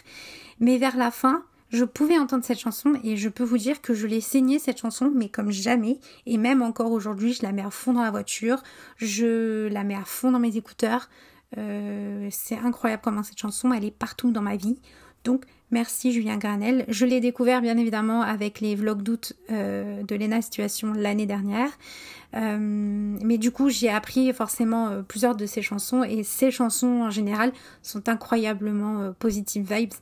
Mais 0.60 0.78
vers 0.78 0.98
la 0.98 1.12
fin, 1.12 1.46
je 1.70 1.86
pouvais 1.86 2.18
entendre 2.18 2.44
cette 2.44 2.60
chanson 2.60 2.94
et 3.04 3.16
je 3.16 3.30
peux 3.30 3.44
vous 3.44 3.58
dire 3.58 3.82
que 3.82 3.94
je 3.94 4.08
l'ai 4.08 4.22
saignée 4.22 4.58
cette 4.58 4.80
chanson, 4.80 5.12
mais 5.14 5.30
comme 5.30 5.52
jamais. 5.52 6.00
Et 6.26 6.38
même 6.38 6.62
encore 6.62 6.92
aujourd'hui, 6.92 7.34
je 7.34 7.44
la 7.44 7.52
mets 7.52 7.62
à 7.62 7.70
fond 7.70 7.94
dans 7.94 8.02
la 8.02 8.12
voiture, 8.12 8.64
je 8.98 9.68
la 9.68 9.84
mets 9.84 9.96
à 9.96 10.04
fond 10.04 10.32
dans 10.32 10.40
mes 10.40 10.58
écouteurs. 10.58 11.10
Euh, 11.58 12.28
c'est 12.32 12.58
incroyable 12.58 13.02
comment 13.04 13.24
cette 13.24 13.40
chanson, 13.40 13.72
elle 13.72 13.86
est 13.86 13.92
partout 13.96 14.32
dans 14.32 14.42
ma 14.42 14.56
vie. 14.56 14.80
Donc 15.24 15.46
merci 15.70 16.12
Julien 16.12 16.38
Granel. 16.38 16.86
Je 16.88 17.06
l'ai 17.06 17.20
découvert 17.20 17.62
bien 17.62 17.78
évidemment 17.78 18.22
avec 18.24 18.62
les 18.62 18.76
vlogs 18.76 19.04
d'août 19.04 19.34
euh, 19.52 20.02
de 20.02 20.16
Lena 20.16 20.42
Situation 20.42 20.94
l'année 20.94 21.26
dernière. 21.28 21.70
Euh, 22.36 22.58
mais 22.60 23.38
du 23.38 23.52
coup 23.52 23.70
j'ai 23.70 23.90
appris 23.90 24.32
forcément 24.34 25.04
plusieurs 25.08 25.36
de 25.36 25.46
ses 25.46 25.62
chansons 25.62 26.04
et 26.04 26.24
ces 26.24 26.52
chansons 26.52 27.02
en 27.02 27.10
général 27.10 27.52
sont 27.82 28.08
incroyablement 28.08 29.14
positive 29.20 29.72
vibes 29.72 29.94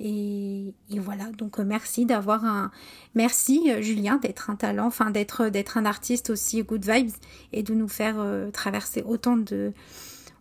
et, 0.00 0.74
voilà, 0.90 1.26
donc 1.30 1.58
euh, 1.58 1.64
merci 1.64 2.04
d'avoir 2.04 2.44
un... 2.44 2.70
Merci 3.14 3.70
euh, 3.70 3.80
Julien 3.80 4.16
d'être 4.16 4.50
un 4.50 4.56
talent, 4.56 4.86
enfin 4.86 5.10
d'être 5.10 5.42
un 5.76 5.84
artiste 5.84 6.30
aussi 6.30 6.62
good 6.62 6.84
vibes 6.84 7.12
et 7.52 7.62
de 7.62 7.74
nous 7.74 7.88
faire 7.88 8.16
euh, 8.18 8.50
traverser 8.50 9.02
autant 9.02 9.36
de 9.36 9.72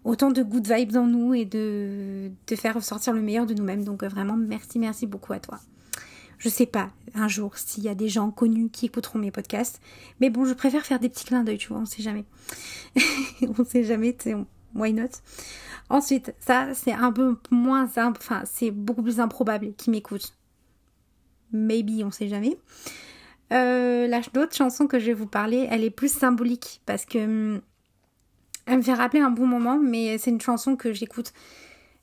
autant 0.04 0.32
de 0.32 0.44
good 0.44 0.68
vibes 0.68 0.98
en 0.98 1.08
nous 1.08 1.34
et 1.34 1.46
de, 1.46 2.30
de 2.48 2.56
faire 2.56 2.76
ressortir 2.76 3.14
le 3.14 3.22
meilleur 3.22 3.46
de 3.46 3.54
nous-mêmes. 3.54 3.84
Donc 3.86 4.04
vraiment 4.04 4.36
merci, 4.36 4.80
merci 4.80 5.08
beaucoup 5.08 5.34
à 5.34 5.40
toi. 5.40 5.60
Je 6.40 6.50
sais 6.50 6.66
pas 6.66 6.90
un 7.14 7.30
jour 7.30 7.58
s'il 7.58 7.84
y 7.84 7.90
a 7.90 7.96
des 7.96 8.10
gens 8.10 8.30
connus 8.32 8.70
qui 8.70 8.88
écouteront 8.88 9.20
mes 9.20 9.32
podcasts, 9.32 9.80
mais 10.20 10.30
bon, 10.30 10.44
je 10.44 10.54
préfère 10.54 10.86
faire 10.86 11.00
des 11.00 11.08
petits 11.08 11.24
clins 11.24 11.44
d'œil, 11.44 11.58
tu 11.58 11.70
vois, 11.70 11.78
on 11.78 11.86
sait 11.86 12.04
jamais. 12.04 12.26
on 13.58 13.64
sait 13.64 13.86
jamais, 13.86 14.18
why 14.76 14.92
not? 14.92 15.10
Ensuite, 15.90 16.34
ça, 16.40 16.74
c'est 16.74 16.94
un 16.94 17.12
peu 17.12 17.38
moins 17.52 17.90
enfin, 17.98 18.44
c'est 18.46 18.72
beaucoup 18.72 19.04
plus 19.04 19.20
improbable 19.20 19.74
qu'ils 19.75 19.92
m'écoutent. 19.92 20.36
Maybe, 21.52 22.04
on 22.04 22.12
sait 22.12 22.28
jamais. 22.28 22.58
Euh, 23.52 24.08
l'autre 24.34 24.56
chanson 24.56 24.88
que 24.88 25.00
je 25.00 25.08
vais 25.08 25.13
vous 25.13 25.28
parler, 25.28 25.68
elle 25.70 25.84
est 25.84 25.92
plus 25.92 26.12
symbolique 26.12 26.82
parce 26.86 27.06
que 27.06 27.20
hum, 27.20 27.62
elle 28.66 28.78
me 28.78 28.82
fait 28.82 28.94
rappeler 28.94 29.20
un 29.20 29.30
bon 29.30 29.46
moment, 29.46 29.78
mais 29.78 30.18
c'est 30.18 30.32
une 30.32 30.42
chanson 30.42 30.75
que 30.75 30.94
j'écoute. 30.94 31.34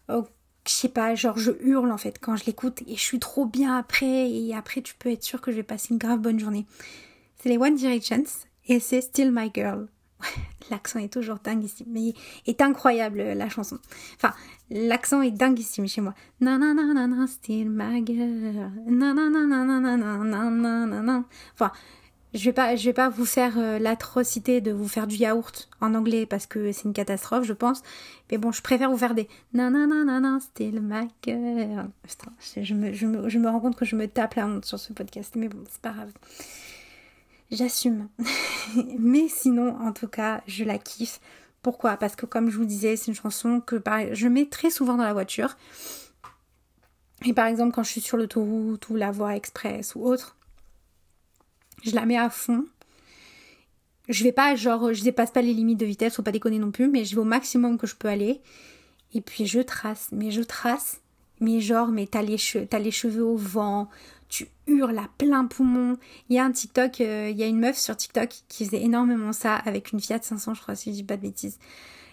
Oh, 0.09 0.27
je 0.67 0.73
sais 0.73 0.89
pas, 0.89 1.15
genre 1.15 1.39
je 1.39 1.53
hurle 1.63 1.91
en 1.91 1.99
fait 1.99 2.19
quand 2.21 2.37
je 2.37 2.45
l'écoute 2.45 2.83
et 2.87 2.95
je 2.95 3.01
suis 3.01 3.19
trop 3.19 3.47
bien 3.47 3.77
après 3.77 4.31
et 4.31 4.55
après 4.55 4.83
tu 4.83 4.95
peux 4.95 5.11
être 5.11 5.25
sûr 5.25 5.41
que 5.41 5.51
je 5.51 5.57
vais 5.57 5.63
passer 5.63 5.89
une 5.93 5.99
grave 5.99 6.21
bonne 6.21 6.39
journée. 6.39 6.67
C'est 7.37 7.49
les 7.49 7.59
One 7.59 7.75
Directions 7.75 8.25
et 8.67 8.79
c'est 8.79 9.01
Still 9.01 9.33
My 9.33 9.51
Girl. 9.53 9.89
L'accent 10.71 10.99
est 10.99 11.13
toujours 11.13 11.39
dinguissime, 11.43 11.87
mais 11.91 12.15
est 12.47 12.61
incroyable 12.61 13.19
la 13.19 13.49
chanson. 13.49 13.79
Enfin, 14.17 14.33
l'accent 14.71 15.23
est 15.23 15.31
dinguissime 15.31 15.89
chez 15.89 16.01
moi. 16.01 16.15
Nanana, 16.41 17.27
still 17.27 17.69
my 17.71 18.05
girl. 18.05 18.71
Enfin, 21.55 21.73
je 22.33 22.45
vais 22.45 22.53
pas, 22.53 22.77
je 22.77 22.85
vais 22.85 22.93
pas 22.93 23.09
vous 23.09 23.25
faire 23.25 23.59
l'atrocité 23.81 24.61
de 24.61 24.71
vous 24.71 24.87
faire 24.87 25.07
du 25.07 25.17
yaourt 25.17 25.69
en 25.81 25.95
anglais 25.95 26.27
parce 26.27 26.47
que 26.47 26.71
c'est 26.71 26.85
une 26.85 26.93
catastrophe, 26.93 27.45
je 27.45 27.53
pense. 27.53 27.83
Mais 28.31 28.39
bon, 28.39 28.53
je 28.53 28.63
préfère 28.63 28.91
vous 28.91 28.99
faire 28.99 29.15
des 29.15 29.29
nanana, 29.53 30.39
still 30.41 30.81
my 30.81 31.09
girl. 31.23 31.91
Putain, 32.03 32.33
je 32.63 32.75
me, 32.75 32.93
je 32.93 33.07
me, 33.07 33.29
je 33.29 33.39
me 33.39 33.49
rends 33.49 33.61
compte 33.61 33.77
que 33.77 33.85
je 33.85 33.97
me 33.97 34.07
tape 34.07 34.35
la 34.35 34.47
honte 34.47 34.65
sur 34.65 34.79
ce 34.79 34.93
podcast, 34.93 35.35
mais 35.37 35.49
bon, 35.49 35.65
c'est 35.69 35.83
pas 35.83 35.91
grave 35.91 36.13
j'assume. 37.51 38.09
Mais 38.99 39.29
sinon, 39.29 39.77
en 39.81 39.93
tout 39.93 40.09
cas, 40.09 40.43
je 40.47 40.65
la 40.65 40.79
kiffe. 40.79 41.21
Pourquoi? 41.63 41.97
Parce 41.97 42.17
que 42.17 42.27
comme 42.27 42.51
je 42.51 42.57
vous 42.57 42.65
disais, 42.65 42.97
c'est 42.97 43.09
une 43.09 43.15
chanson 43.15 43.61
que 43.61 43.83
je 44.13 44.29
mets 44.29 44.47
très 44.47 44.71
souvent 44.71 44.97
dans 44.97 45.05
la 45.05 45.13
voiture. 45.13 45.57
Et 47.27 47.35
par 47.35 47.47
exemple, 47.47 47.75
quand 47.75 47.83
je 47.83 47.91
suis 47.91 48.01
sur 48.01 48.17
l'autoroute 48.17 48.89
ou 48.89 48.97
la 48.97 49.11
voie 49.11 49.37
express 49.37 49.95
ou 49.95 50.05
autre, 50.07 50.37
je 51.85 51.95
la 51.95 52.07
mets 52.07 52.17
à 52.17 52.31
fond. 52.31 52.65
Je 54.09 54.25
vais 54.25 54.33
pas, 54.33 54.57
genre, 54.57 54.93
je 54.93 55.03
dépasse 55.03 55.31
pas 55.31 55.43
les 55.43 55.53
limites 55.53 55.79
de 55.79 55.87
vitesse, 55.87 56.17
faut 56.17 56.23
pas 56.23 56.33
déconner 56.33 56.59
non 56.59 56.71
plus, 56.71 56.89
mais 56.89 57.05
je 57.05 57.15
vais 57.15 57.21
au 57.21 57.25
maximum 57.25 57.79
que 57.79 57.87
je 57.87 57.95
peux 57.95 58.09
aller. 58.09 58.41
Et 59.15 59.21
puis 59.21 59.47
je 59.47 59.61
trace, 59.61 60.09
mais 60.13 60.31
je 60.31 60.43
trace, 60.43 61.01
mais 61.41 61.61
genre, 61.61 61.89
mais 61.89 62.07
t'as 62.07 62.23
les, 62.23 62.39
cheveux 62.39 63.25
au 63.25 63.37
vent, 63.37 63.89
tu 64.31 64.49
hurles 64.67 64.99
à 64.99 65.09
plein 65.19 65.45
poumon. 65.45 65.99
Il 66.31 66.37
y 66.37 66.39
a 66.39 66.45
un 66.45 66.53
TikTok, 66.53 67.01
euh, 67.01 67.29
il 67.31 67.37
y 67.37 67.43
a 67.43 67.47
une 67.47 67.59
meuf 67.59 67.77
sur 67.77 67.97
TikTok 67.97 68.31
qui 68.49 68.65
faisait 68.65 68.81
énormément 68.81 69.33
ça 69.33 69.57
avec 69.57 69.93
une 69.93 70.01
Fiat 70.01 70.23
500, 70.23 70.55
je 70.55 70.63
crois, 70.63 70.75
si 70.77 70.91
je 70.91 70.97
dis 70.97 71.05
pas 71.05 71.17
de 71.17 71.23
bêtises. 71.23 71.59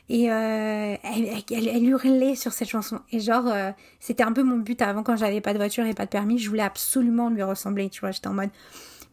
Et 0.09 0.31
euh, 0.31 0.95
elle, 1.03 1.83
hurlait 1.85 2.35
sur 2.35 2.53
cette 2.53 2.69
chanson. 2.69 2.99
Et 3.11 3.19
genre, 3.19 3.47
euh, 3.47 3.71
c'était 3.99 4.23
un 4.23 4.31
peu 4.31 4.41
mon 4.41 4.57
but 4.57 4.81
avant 4.81 5.03
quand 5.03 5.15
j'avais 5.15 5.41
pas 5.41 5.53
de 5.53 5.57
voiture 5.57 5.85
et 5.85 5.93
pas 5.93 6.05
de 6.05 6.09
permis. 6.09 6.37
Je 6.39 6.49
voulais 6.49 6.63
absolument 6.63 7.29
lui 7.29 7.43
ressembler, 7.43 7.89
tu 7.89 7.99
vois. 7.99 8.11
J'étais 8.11 8.27
en 8.27 8.33
mode, 8.33 8.49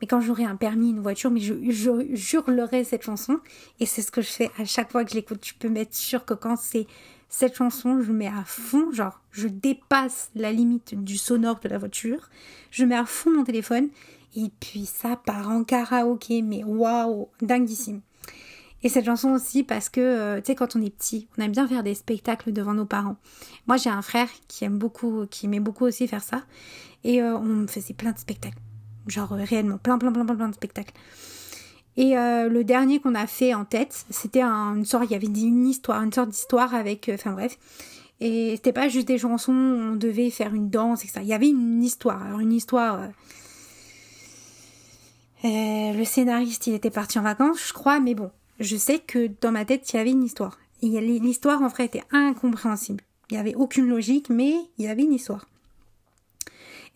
mais 0.00 0.06
quand 0.06 0.20
j'aurai 0.20 0.44
un 0.44 0.56
permis, 0.56 0.90
une 0.90 1.00
voiture, 1.00 1.30
mais 1.30 1.40
je, 1.40 1.54
je, 1.68 2.84
cette 2.84 3.02
chanson. 3.02 3.40
Et 3.80 3.87
c'est 3.87 4.02
ce 4.02 4.12
que 4.12 4.23
je 4.23 4.30
fais 4.30 4.50
à 4.58 4.64
chaque 4.64 4.92
fois 4.92 5.04
que 5.04 5.11
je 5.11 5.16
l'écoute. 5.16 5.40
Tu 5.40 5.54
peux 5.54 5.68
m'être 5.68 5.94
sûr 5.94 6.25
que 6.25 6.34
quand 6.34 6.56
c'est 6.56 6.87
cette 7.36 7.56
chanson, 7.56 8.00
je 8.00 8.12
mets 8.12 8.28
à 8.28 8.44
fond, 8.46 8.92
genre, 8.92 9.20
je 9.32 9.48
dépasse 9.48 10.30
la 10.36 10.52
limite 10.52 10.94
du 10.94 11.18
sonore 11.18 11.58
de 11.58 11.68
la 11.68 11.78
voiture, 11.78 12.30
je 12.70 12.84
mets 12.84 12.94
à 12.94 13.04
fond 13.04 13.32
mon 13.32 13.42
téléphone, 13.42 13.88
et 14.36 14.52
puis 14.60 14.86
ça 14.86 15.16
part 15.16 15.50
en 15.50 15.64
karaoké, 15.64 16.42
mais 16.42 16.62
waouh, 16.62 17.28
dinguissime. 17.42 18.02
Et 18.84 18.88
cette 18.88 19.06
chanson 19.06 19.30
aussi 19.30 19.64
parce 19.64 19.88
que, 19.88 20.00
euh, 20.00 20.40
tu 20.40 20.46
sais, 20.46 20.54
quand 20.54 20.76
on 20.76 20.82
est 20.82 20.96
petit, 20.96 21.26
on 21.36 21.42
aime 21.42 21.50
bien 21.50 21.66
faire 21.66 21.82
des 21.82 21.96
spectacles 21.96 22.52
devant 22.52 22.74
nos 22.74 22.84
parents. 22.84 23.16
Moi, 23.66 23.78
j'ai 23.78 23.90
un 23.90 24.02
frère 24.02 24.28
qui 24.46 24.64
aime 24.64 24.78
beaucoup, 24.78 25.26
qui 25.28 25.46
aimait 25.46 25.58
beaucoup 25.58 25.86
aussi 25.86 26.06
faire 26.06 26.22
ça. 26.22 26.42
Et 27.02 27.20
euh, 27.20 27.36
on 27.36 27.66
faisait 27.66 27.94
plein 27.94 28.12
de 28.12 28.18
spectacles. 28.18 28.60
Genre, 29.08 29.32
euh, 29.32 29.42
réellement, 29.42 29.78
plein, 29.78 29.98
plein, 29.98 30.12
plein, 30.12 30.24
plein, 30.24 30.36
plein 30.36 30.48
de 30.50 30.54
spectacles. 30.54 30.94
Et 31.96 32.18
euh, 32.18 32.48
le 32.48 32.64
dernier 32.64 32.98
qu'on 32.98 33.14
a 33.14 33.26
fait 33.26 33.54
en 33.54 33.64
tête, 33.64 34.04
c'était 34.10 34.42
une 34.42 34.84
sorte, 34.84 35.04
il 35.08 35.12
y 35.12 35.14
avait 35.14 35.26
une 35.26 35.66
histoire, 35.66 36.02
une 36.02 36.12
sorte 36.12 36.30
d'histoire 36.30 36.74
avec, 36.74 37.08
euh, 37.08 37.14
enfin 37.14 37.32
bref. 37.32 37.56
Et 38.20 38.52
c'était 38.56 38.72
pas 38.72 38.88
juste 38.88 39.08
des 39.08 39.18
chansons, 39.18 39.52
on 39.52 39.96
devait 39.96 40.30
faire 40.30 40.54
une 40.54 40.70
danse, 40.70 41.04
etc. 41.04 41.20
Il 41.22 41.28
y 41.28 41.34
avait 41.34 41.48
une 41.48 41.82
histoire. 41.82 42.22
Alors 42.22 42.40
une 42.40 42.52
histoire. 42.52 43.10
Euh, 45.44 45.92
le 45.92 46.04
scénariste, 46.04 46.66
il 46.66 46.74
était 46.74 46.90
parti 46.90 47.18
en 47.18 47.22
vacances, 47.22 47.68
je 47.68 47.72
crois, 47.72 48.00
mais 48.00 48.14
bon, 48.14 48.30
je 48.60 48.76
sais 48.76 48.98
que 48.98 49.30
dans 49.40 49.52
ma 49.52 49.64
tête, 49.64 49.92
il 49.92 49.96
y 49.96 49.98
avait 49.98 50.12
une 50.12 50.24
histoire. 50.24 50.58
L'histoire, 50.82 51.62
en 51.62 51.68
vrai, 51.68 51.84
était 51.86 52.02
incompréhensible. 52.10 53.04
Il 53.30 53.34
n'y 53.34 53.40
avait 53.40 53.54
aucune 53.54 53.88
logique, 53.88 54.30
mais 54.30 54.54
il 54.78 54.84
y 54.84 54.88
avait 54.88 55.02
une 55.02 55.12
histoire. 55.12 55.46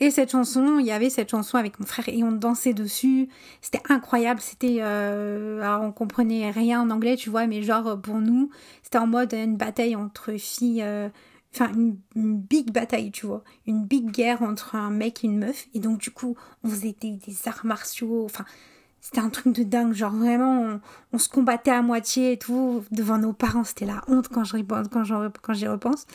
Et 0.01 0.11
cette 0.11 0.31
chanson, 0.31 0.79
il 0.79 0.87
y 0.87 0.93
avait 0.93 1.11
cette 1.11 1.31
chanson 1.31 1.57
avec 1.57 1.81
mon 1.81 1.87
frère 1.87 2.09
et 2.09 2.23
on 2.23 2.31
dansait 2.31 2.75
dessus. 2.75 3.29
C'était 3.61 3.83
incroyable. 3.89 4.41
C'était, 4.41 4.79
euh, 4.81 5.61
alors 5.61 5.83
on 5.83 5.91
comprenait 5.91 6.51
rien 6.51 6.81
en 6.81 6.91
anglais, 6.91 7.17
tu 7.17 7.31
vois, 7.31 7.47
mais 7.47 7.63
genre 7.63 8.01
pour 8.01 8.21
nous, 8.21 8.51
c'était 8.83 8.99
en 8.99 9.09
mode 9.09 9.33
une 9.33 9.57
bataille 9.57 9.97
entre 9.97 10.37
filles. 10.37 10.83
Euh, 10.83 11.09
enfin 11.55 11.73
une, 11.75 12.37
big 12.37 12.73
bataille, 12.73 13.11
tu 13.11 13.27
vois, 13.27 13.43
une 13.67 13.85
big 13.85 14.11
guerre 14.11 14.43
entre 14.43 14.77
un 14.77 14.91
mec 14.91 15.25
et 15.25 15.27
une 15.27 15.39
meuf. 15.39 15.67
Et 15.75 15.81
donc 15.81 15.99
du 15.99 16.11
coup, 16.11 16.37
on 16.63 16.69
faisait 16.69 16.95
des, 17.01 17.19
arts 17.47 17.65
martiaux. 17.65 18.25
Enfin, 18.25 18.45
c'était 19.01 19.21
un 19.21 19.31
truc 19.31 19.55
de 19.55 19.65
dingue. 19.65 19.95
Genre 19.95 20.13
vraiment, 20.13 20.79
on, 21.13 21.19
se 21.19 21.29
combattait 21.29 21.71
à 21.73 21.83
moitié 21.83 22.33
et 22.33 22.39
tout 22.39 22.85
devant 22.93 23.19
nos 23.19 23.33
parents. 23.33 23.65
C'était 23.65 23.87
la 23.87 24.03
honte 24.07 24.29
quand 24.29 24.45
je 24.45 24.59
quand 24.63 25.55
j'y 25.55 25.67
repense. 25.67 26.07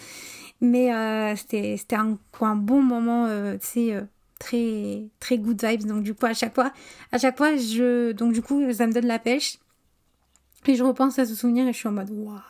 Mais 0.63 0.91
euh, 0.93 1.35
c'était 1.35 1.77
un, 1.95 2.17
bon 2.55 2.81
moment, 2.81 3.27
euh, 3.27 3.57
tu 3.57 3.67
sais. 3.67 3.93
Euh, 3.93 4.01
très 4.39 5.09
très 5.21 5.37
good 5.37 5.63
vibes 5.63 5.85
donc 5.85 6.03
du 6.03 6.13
coup 6.13 6.25
à 6.25 6.33
chaque 6.33 6.53
fois 6.53 6.73
à 7.13 7.17
chaque 7.17 7.37
fois 7.37 7.55
je 7.55 8.11
donc 8.11 8.33
du 8.33 8.41
coup 8.41 8.73
ça 8.73 8.87
me 8.87 8.91
donne 8.91 9.05
la 9.05 9.19
pêche 9.19 9.57
et 10.65 10.75
je 10.75 10.83
repense 10.83 11.17
à 11.17 11.25
ce 11.25 11.33
souvenir 11.33 11.65
et 11.65 11.71
je 11.71 11.77
suis 11.77 11.87
en 11.87 11.93
mode 11.93 12.09
waouh 12.09 12.41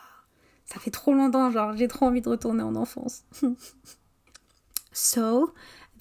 ça 0.64 0.80
fait 0.80 0.90
trop 0.90 1.12
longtemps, 1.12 1.50
genre 1.50 1.76
j'ai 1.76 1.88
trop 1.88 2.06
envie 2.06 2.20
de 2.20 2.28
retourner 2.28 2.62
en 2.62 2.74
enfance. 2.74 3.24
so, 4.92 5.52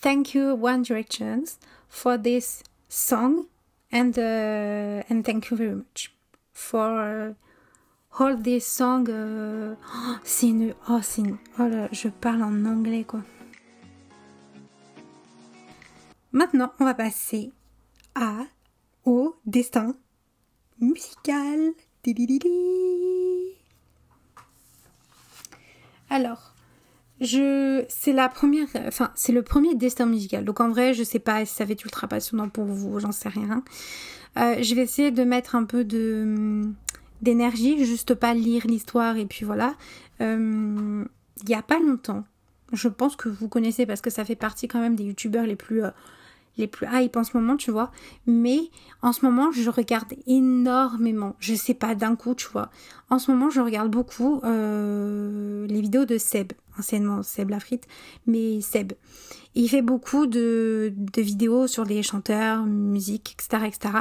thank 0.02 0.34
you 0.34 0.58
One 0.60 0.82
Directions 0.82 1.60
for 1.90 2.18
this 2.18 2.64
song 2.90 3.46
and 3.92 4.18
uh, 4.18 5.04
and 5.10 5.24
thank 5.24 5.50
you 5.50 5.58
very 5.58 5.76
much 5.76 6.14
for 6.54 7.36
all 8.20 8.42
this 8.42 8.66
song. 8.66 9.08
Uh, 9.10 9.76
oh, 9.96 10.16
c'est 10.24 10.48
une 10.48 10.74
oh 10.90 11.00
une 11.18 11.38
oh 11.60 11.68
là, 11.68 11.90
je 11.92 12.10
parle 12.10 12.44
en 12.44 12.66
anglais 12.66 13.04
quoi. 13.04 13.22
Maintenant, 16.32 16.74
on 16.80 16.86
va 16.86 16.94
passer 16.96 17.52
à 18.16 18.46
au 19.06 19.36
destin 19.46 19.96
musical. 20.80 21.74
Alors, 26.10 26.54
je, 27.22 27.86
c'est 27.88 28.14
la 28.14 28.30
première, 28.30 28.68
enfin, 28.88 29.12
c'est 29.16 29.32
le 29.32 29.42
premier 29.42 29.76
destin 29.76 30.06
musical. 30.06 30.44
Donc 30.44 30.60
en 30.60 30.70
vrai, 30.70 30.94
je 30.94 31.04
sais 31.04 31.20
pas 31.20 31.46
si 31.46 31.54
ça 31.54 31.66
va 31.66 31.72
être 31.72 31.84
ultra 31.84 32.08
passionnant 32.08 32.50
pour 32.50 32.66
vous, 32.66 33.00
j'en 33.00 33.12
sais 33.12 33.30
rien. 33.30 33.64
Euh, 34.38 34.56
je 34.62 34.76
vais 34.76 34.82
essayer 34.82 35.12
de 35.12 35.24
mettre 35.24 35.56
un 35.56 35.64
peu 35.64 35.84
de 35.84 36.74
d'énergie, 37.24 37.86
juste 37.86 38.14
pas 38.14 38.34
lire 38.34 38.68
l'histoire 38.68 39.18
et 39.18 39.26
puis 39.26 39.46
voilà. 39.46 39.76
Euh, 40.22 41.04
il 41.42 41.50
y 41.50 41.56
a 41.56 41.62
pas 41.62 41.80
longtemps, 41.80 42.24
je 42.72 42.88
pense 42.88 43.16
que 43.16 43.30
vous 43.30 43.48
connaissez 43.48 43.86
parce 43.86 44.02
que 44.02 44.10
ça 44.10 44.26
fait 44.26 44.36
partie 44.36 44.68
quand 44.68 44.80
même 44.80 44.96
des 44.96 45.04
youtubeurs 45.06 45.46
les 45.46 45.56
plus 45.56 45.84
euh, 45.84 45.90
les 46.58 46.68
plus 46.68 46.88
hype 46.92 47.16
en 47.16 47.24
ce 47.24 47.36
moment, 47.36 47.58
tu 47.58 47.72
vois. 47.72 47.92
Mais 48.28 48.60
en 49.02 49.12
ce 49.12 49.26
moment, 49.26 49.52
je 49.52 49.70
regarde 49.70 50.14
énormément. 50.28 51.36
Je 51.40 51.56
sais 51.56 51.74
pas 51.74 51.96
d'un 51.96 52.16
coup, 52.16 52.36
tu 52.36 52.48
vois. 52.52 52.70
En 53.10 53.20
ce 53.20 53.32
moment, 53.32 53.50
je 53.50 53.60
regarde 53.60 53.90
beaucoup 53.90 54.40
euh, 54.44 55.66
les 55.68 55.82
vidéos 55.82 56.06
de 56.06 56.18
Seb, 56.18 56.54
anciennement 56.78 57.24
Seb 57.24 57.50
Lafrite, 57.50 57.88
mais 58.28 58.62
Seb. 58.62 58.94
Il 59.56 59.70
fait 59.70 59.82
beaucoup 59.82 60.26
de, 60.26 60.94
de 60.96 61.22
vidéos 61.22 61.68
sur 61.68 61.86
les 61.86 62.02
chanteurs, 62.02 62.66
musique, 62.66 63.36
etc., 63.36 63.66
etc. 63.68 63.94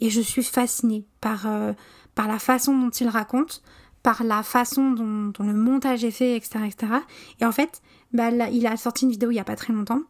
Et 0.00 0.10
je 0.10 0.20
suis 0.20 0.44
fascinée 0.44 1.04
par, 1.20 1.46
euh, 1.46 1.72
par 2.14 2.28
la 2.28 2.38
façon 2.38 2.76
dont 2.78 2.90
il 2.90 3.08
raconte, 3.08 3.62
par 4.02 4.24
la 4.24 4.42
façon 4.42 4.90
dont, 4.90 5.32
le 5.38 5.54
montage 5.54 6.04
est 6.04 6.10
fait, 6.10 6.36
etc., 6.36 6.60
etc. 6.66 6.92
Et 7.40 7.44
en 7.44 7.52
fait, 7.52 7.82
bah, 8.12 8.30
il 8.30 8.66
a 8.66 8.76
sorti 8.76 9.04
une 9.04 9.10
vidéo 9.10 9.30
il 9.30 9.36
y 9.36 9.40
a 9.40 9.44
pas 9.44 9.56
très 9.56 9.72
longtemps 9.72 10.02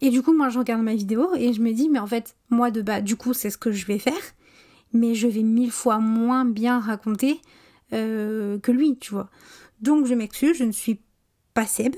et 0.00 0.10
du 0.10 0.22
coup, 0.22 0.34
moi, 0.34 0.48
je 0.48 0.58
regarde 0.58 0.82
ma 0.82 0.94
vidéo 0.94 1.34
et 1.34 1.52
je 1.52 1.62
me 1.62 1.72
dis, 1.72 1.88
mais 1.88 1.98
en 1.98 2.06
fait, 2.06 2.36
moi, 2.50 2.70
de 2.70 2.82
bas, 2.82 3.00
du 3.00 3.16
coup, 3.16 3.32
c'est 3.32 3.50
ce 3.50 3.58
que 3.58 3.72
je 3.72 3.86
vais 3.86 3.98
faire, 3.98 4.12
mais 4.92 5.14
je 5.14 5.26
vais 5.26 5.42
mille 5.42 5.70
fois 5.70 5.98
moins 5.98 6.44
bien 6.44 6.78
raconter 6.78 7.40
euh, 7.94 8.58
que 8.58 8.70
lui, 8.70 8.98
tu 8.98 9.12
vois. 9.12 9.30
Donc, 9.80 10.06
je 10.06 10.14
m'excuse, 10.14 10.58
je 10.58 10.64
ne 10.64 10.72
suis 10.72 11.00
pas 11.54 11.66
Seb. 11.66 11.94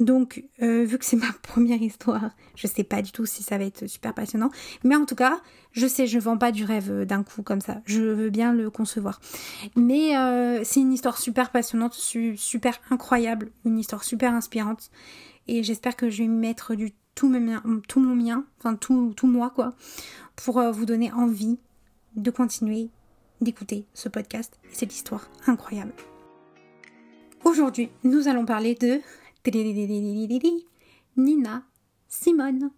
Donc, 0.00 0.44
euh, 0.62 0.82
vu 0.84 0.98
que 0.98 1.04
c'est 1.04 1.16
ma 1.18 1.32
première 1.42 1.80
histoire, 1.80 2.30
je 2.56 2.66
sais 2.66 2.84
pas 2.84 3.02
du 3.02 3.12
tout 3.12 3.26
si 3.26 3.42
ça 3.42 3.58
va 3.58 3.64
être 3.64 3.86
super 3.86 4.14
passionnant. 4.14 4.50
Mais 4.82 4.96
en 4.96 5.04
tout 5.04 5.14
cas, 5.14 5.40
je 5.72 5.86
sais, 5.86 6.06
je 6.06 6.18
vends 6.18 6.38
pas 6.38 6.50
du 6.50 6.64
rêve 6.64 7.04
d'un 7.04 7.22
coup 7.22 7.42
comme 7.42 7.60
ça. 7.60 7.82
Je 7.84 8.02
veux 8.02 8.30
bien 8.30 8.52
le 8.52 8.70
concevoir. 8.70 9.20
Mais 9.76 10.16
euh, 10.16 10.64
c'est 10.64 10.80
une 10.80 10.92
histoire 10.92 11.18
super 11.18 11.50
passionnante, 11.50 11.94
super 11.94 12.80
incroyable, 12.90 13.50
une 13.64 13.78
histoire 13.78 14.02
super 14.02 14.32
inspirante. 14.32 14.90
Et 15.46 15.62
j'espère 15.62 15.96
que 15.96 16.08
je 16.10 16.22
vais 16.22 16.28
mettre 16.28 16.74
tout, 17.14 17.28
mon 17.28 18.16
mien, 18.16 18.44
enfin 18.58 18.76
tout, 18.76 19.14
moi 19.24 19.50
quoi, 19.50 19.74
pour 20.36 20.58
euh, 20.58 20.70
vous 20.70 20.86
donner 20.86 21.12
envie 21.12 21.58
de 22.16 22.30
continuer 22.30 22.88
d'écouter 23.40 23.84
ce 23.94 24.08
podcast 24.08 24.58
et 24.70 24.74
cette 24.74 24.94
histoire 24.94 25.28
incroyable. 25.46 25.92
Aujourd'hui, 27.44 27.90
nous 28.04 28.28
allons 28.28 28.44
parler 28.44 28.74
de 28.74 29.00
Nina 31.16 31.62
Simone. 32.08 32.70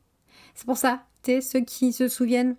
C'est 0.55 0.66
pour 0.66 0.77
ça, 0.77 1.05
tu 1.22 1.40
ceux 1.42 1.61
qui 1.61 1.92
se 1.92 2.09
souviennent 2.09 2.57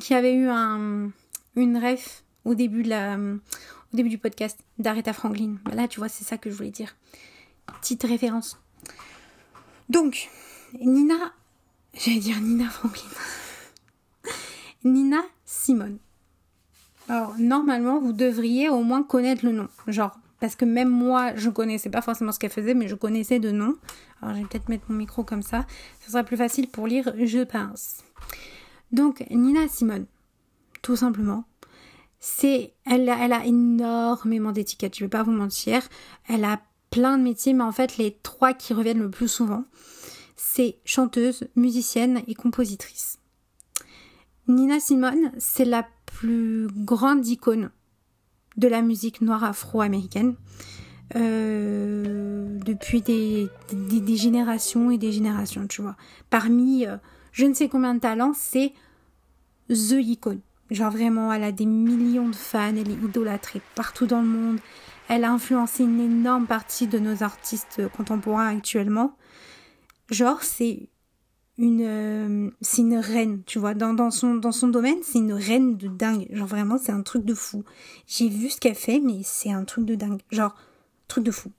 qui 0.00 0.14
avaient 0.14 0.34
eu 0.34 0.48
un, 0.48 1.10
une 1.54 1.78
ref 1.78 2.24
au 2.44 2.54
début, 2.54 2.82
au 2.92 3.96
début 3.96 4.08
du 4.08 4.18
podcast 4.18 4.58
d'Aretha 4.78 5.12
Franklin. 5.12 5.56
Bah 5.64 5.74
là, 5.74 5.88
tu 5.88 6.00
vois, 6.00 6.08
c'est 6.08 6.24
ça 6.24 6.38
que 6.38 6.50
je 6.50 6.56
voulais 6.56 6.70
dire. 6.70 6.96
Petite 7.80 8.02
référence. 8.02 8.58
Donc, 9.88 10.28
Nina, 10.80 11.32
j'allais 11.94 12.18
dire 12.18 12.40
Nina 12.40 12.68
Franklin. 12.68 13.08
Nina 14.84 15.22
Simone. 15.44 15.98
Alors, 17.08 17.34
normalement, 17.38 18.00
vous 18.00 18.12
devriez 18.12 18.68
au 18.68 18.82
moins 18.82 19.02
connaître 19.02 19.44
le 19.44 19.52
nom. 19.52 19.68
Genre, 19.86 20.16
parce 20.40 20.54
que 20.54 20.64
même 20.64 20.90
moi, 20.90 21.34
je 21.36 21.48
connaissais 21.48 21.90
pas 21.90 22.02
forcément 22.02 22.32
ce 22.32 22.38
qu'elle 22.38 22.50
faisait, 22.50 22.74
mais 22.74 22.88
je 22.88 22.94
connaissais 22.94 23.38
de 23.38 23.50
nom. 23.50 23.74
Alors, 24.20 24.34
je 24.34 24.40
vais 24.40 24.46
peut-être 24.46 24.68
mettre 24.68 24.84
mon 24.88 24.96
micro 24.96 25.24
comme 25.24 25.42
ça. 25.42 25.66
Ce 26.00 26.10
sera 26.10 26.24
plus 26.24 26.36
facile 26.36 26.68
pour 26.68 26.86
lire, 26.86 27.12
je 27.22 27.42
pense. 27.42 27.98
Donc, 28.92 29.24
Nina 29.30 29.66
Simone, 29.68 30.06
tout 30.82 30.96
simplement. 30.96 31.44
C'est, 32.18 32.72
elle, 32.84 33.08
a 33.08 33.44
énormément 33.44 34.52
d'étiquettes, 34.52 34.96
je 34.96 35.04
vais 35.04 35.08
pas 35.08 35.22
vous 35.22 35.32
mentir. 35.32 35.82
Elle 36.28 36.44
a 36.44 36.60
plein 36.90 37.18
de 37.18 37.22
métiers, 37.22 37.52
mais 37.52 37.64
en 37.64 37.72
fait, 37.72 37.98
les 37.98 38.16
trois 38.22 38.52
qui 38.52 38.74
reviennent 38.74 39.02
le 39.02 39.10
plus 39.10 39.28
souvent, 39.28 39.64
c'est 40.34 40.78
chanteuse, 40.84 41.48
musicienne 41.56 42.22
et 42.26 42.34
compositrice. 42.34 43.18
Nina 44.48 44.80
Simone, 44.80 45.32
c'est 45.38 45.64
la 45.64 45.86
plus 46.06 46.68
grande 46.68 47.26
icône 47.26 47.70
de 48.56 48.68
la 48.68 48.82
musique 48.82 49.20
noire 49.20 49.44
afro-américaine 49.44 50.34
euh, 51.14 52.58
depuis 52.64 53.02
des, 53.02 53.48
générations 54.16 54.90
et 54.90 54.98
des 54.98 55.12
générations, 55.12 55.66
tu 55.66 55.82
vois. 55.82 55.96
Parmi 56.30 56.86
euh, 56.86 56.96
je 57.32 57.46
ne 57.46 57.54
sais 57.54 57.68
combien 57.68 57.94
de 57.94 58.00
talents, 58.00 58.32
c'est 58.34 58.72
The 59.68 59.98
Icône. 60.00 60.40
Genre 60.70 60.90
vraiment, 60.90 61.32
elle 61.32 61.44
a 61.44 61.52
des 61.52 61.66
millions 61.66 62.28
de 62.28 62.34
fans, 62.34 62.74
elle 62.76 62.90
est 62.90 63.04
idolâtrée 63.04 63.60
partout 63.74 64.06
dans 64.06 64.20
le 64.20 64.26
monde. 64.26 64.58
Elle 65.08 65.24
a 65.24 65.30
influencé 65.30 65.84
une 65.84 66.00
énorme 66.00 66.46
partie 66.46 66.88
de 66.88 66.98
nos 66.98 67.22
artistes 67.22 67.82
contemporains 67.96 68.56
actuellement 68.56 69.16
genre 70.10 70.42
c'est 70.42 70.88
euh, 71.58 72.50
c'est 72.60 72.82
une 72.82 72.98
reine 72.98 73.42
tu 73.46 73.58
vois. 73.58 73.74
Dans, 73.74 73.94
dans 73.94 74.10
son 74.10 74.34
dans 74.34 74.52
son 74.52 74.68
domaine 74.68 74.98
c'est 75.02 75.18
une 75.18 75.32
reine 75.32 75.76
de 75.76 75.88
dingue. 75.88 76.26
Genre 76.30 76.46
vraiment 76.46 76.78
c'est 76.78 76.92
un 76.92 77.02
truc 77.02 77.24
de 77.24 77.34
fou. 77.34 77.64
J'ai 78.06 78.28
vu 78.28 78.50
ce 78.50 78.60
qu'elle 78.60 78.74
fait 78.74 79.00
mais 79.00 79.20
c'est 79.22 79.50
un 79.50 79.64
truc 79.64 79.84
de 79.84 79.94
dingue. 79.94 80.20
Genre 80.30 80.54
truc 81.08 81.24
de 81.24 81.30
fou. 81.30 81.50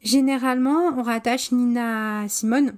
Généralement 0.00 0.88
on 0.96 1.02
rattache 1.02 1.52
Nina 1.52 2.26
Simone 2.28 2.76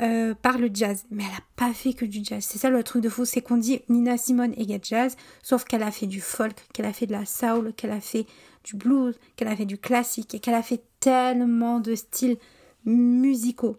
euh, 0.00 0.34
par 0.34 0.58
le 0.58 0.70
jazz. 0.72 1.04
Mais 1.10 1.22
elle 1.24 1.36
a 1.36 1.44
pas 1.54 1.72
fait 1.72 1.92
que 1.92 2.04
du 2.04 2.24
jazz. 2.24 2.44
C'est 2.48 2.58
ça 2.58 2.70
le 2.70 2.82
truc 2.82 3.02
de 3.02 3.08
fou 3.08 3.24
c'est 3.24 3.42
qu'on 3.42 3.58
dit 3.58 3.82
Nina 3.88 4.16
Simone 4.16 4.54
égale 4.56 4.80
jazz 4.82 5.16
sauf 5.42 5.64
qu'elle 5.64 5.84
a 5.84 5.92
fait 5.92 6.06
du 6.06 6.20
folk 6.20 6.66
qu'elle 6.72 6.86
a 6.86 6.92
fait 6.92 7.06
de 7.06 7.12
la 7.12 7.26
soul 7.26 7.72
qu'elle 7.74 7.92
a 7.92 8.00
fait 8.00 8.26
du 8.64 8.76
blues 8.76 9.14
qu'elle 9.36 9.48
a 9.48 9.56
fait 9.56 9.66
du 9.66 9.78
classique 9.78 10.34
et 10.34 10.40
qu'elle 10.40 10.54
a 10.54 10.62
fait 10.62 10.82
tellement 10.98 11.80
de 11.80 11.94
styles 11.94 12.36
musicaux, 12.84 13.76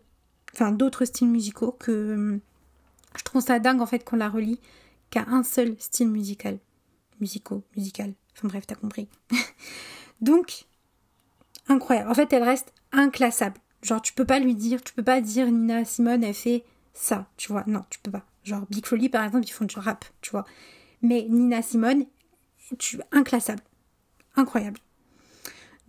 enfin 0.54 0.72
d'autres 0.72 1.06
styles 1.06 1.30
musicaux 1.30 1.72
que 1.72 2.40
je 3.18 3.24
trouve 3.24 3.42
ça 3.42 3.60
dingue 3.60 3.82
en 3.82 3.86
fait 3.86 4.04
qu'on 4.04 4.16
la 4.16 4.30
relie 4.30 4.60
qu'à 5.10 5.26
un 5.28 5.44
seul 5.44 5.76
style 5.80 6.10
musical. 6.10 6.60
Musicaux, 7.20 7.64
musical. 7.76 8.14
Enfin 8.36 8.48
bref, 8.48 8.66
t'as 8.66 8.76
compris. 8.76 9.08
Donc, 10.22 10.66
incroyable. 11.68 12.10
En 12.10 12.14
fait, 12.14 12.32
elle 12.34 12.44
reste 12.44 12.74
inclassable. 12.92 13.58
Genre, 13.84 14.02
tu 14.02 14.14
peux 14.14 14.26
pas 14.26 14.40
lui 14.40 14.56
dire, 14.56 14.82
tu 14.82 14.94
peux 14.94 15.04
pas 15.04 15.22
dire 15.22 15.52
Nina 15.52 15.86
Simone, 15.86 16.24
elle 16.24 16.34
fait 16.34 16.64
ça, 16.94 17.28
tu 17.38 17.52
vois. 17.52 17.64
Non, 17.68 17.84
tu 17.90 18.00
peux 18.00 18.12
pas. 18.12 18.26
Genre, 18.44 18.66
Big 18.70 18.86
Folly, 18.86 19.10
par 19.10 19.24
exemple, 19.24 19.46
ils 19.46 19.52
font 19.52 19.66
du 19.66 19.78
rap, 19.78 20.06
tu 20.22 20.32
vois. 20.32 20.46
Mais 21.02 21.28
Nina 21.30 21.62
Simone, 21.62 22.06
tu 22.80 23.00
inclassable. 23.12 23.62
Incroyable. 24.36 24.80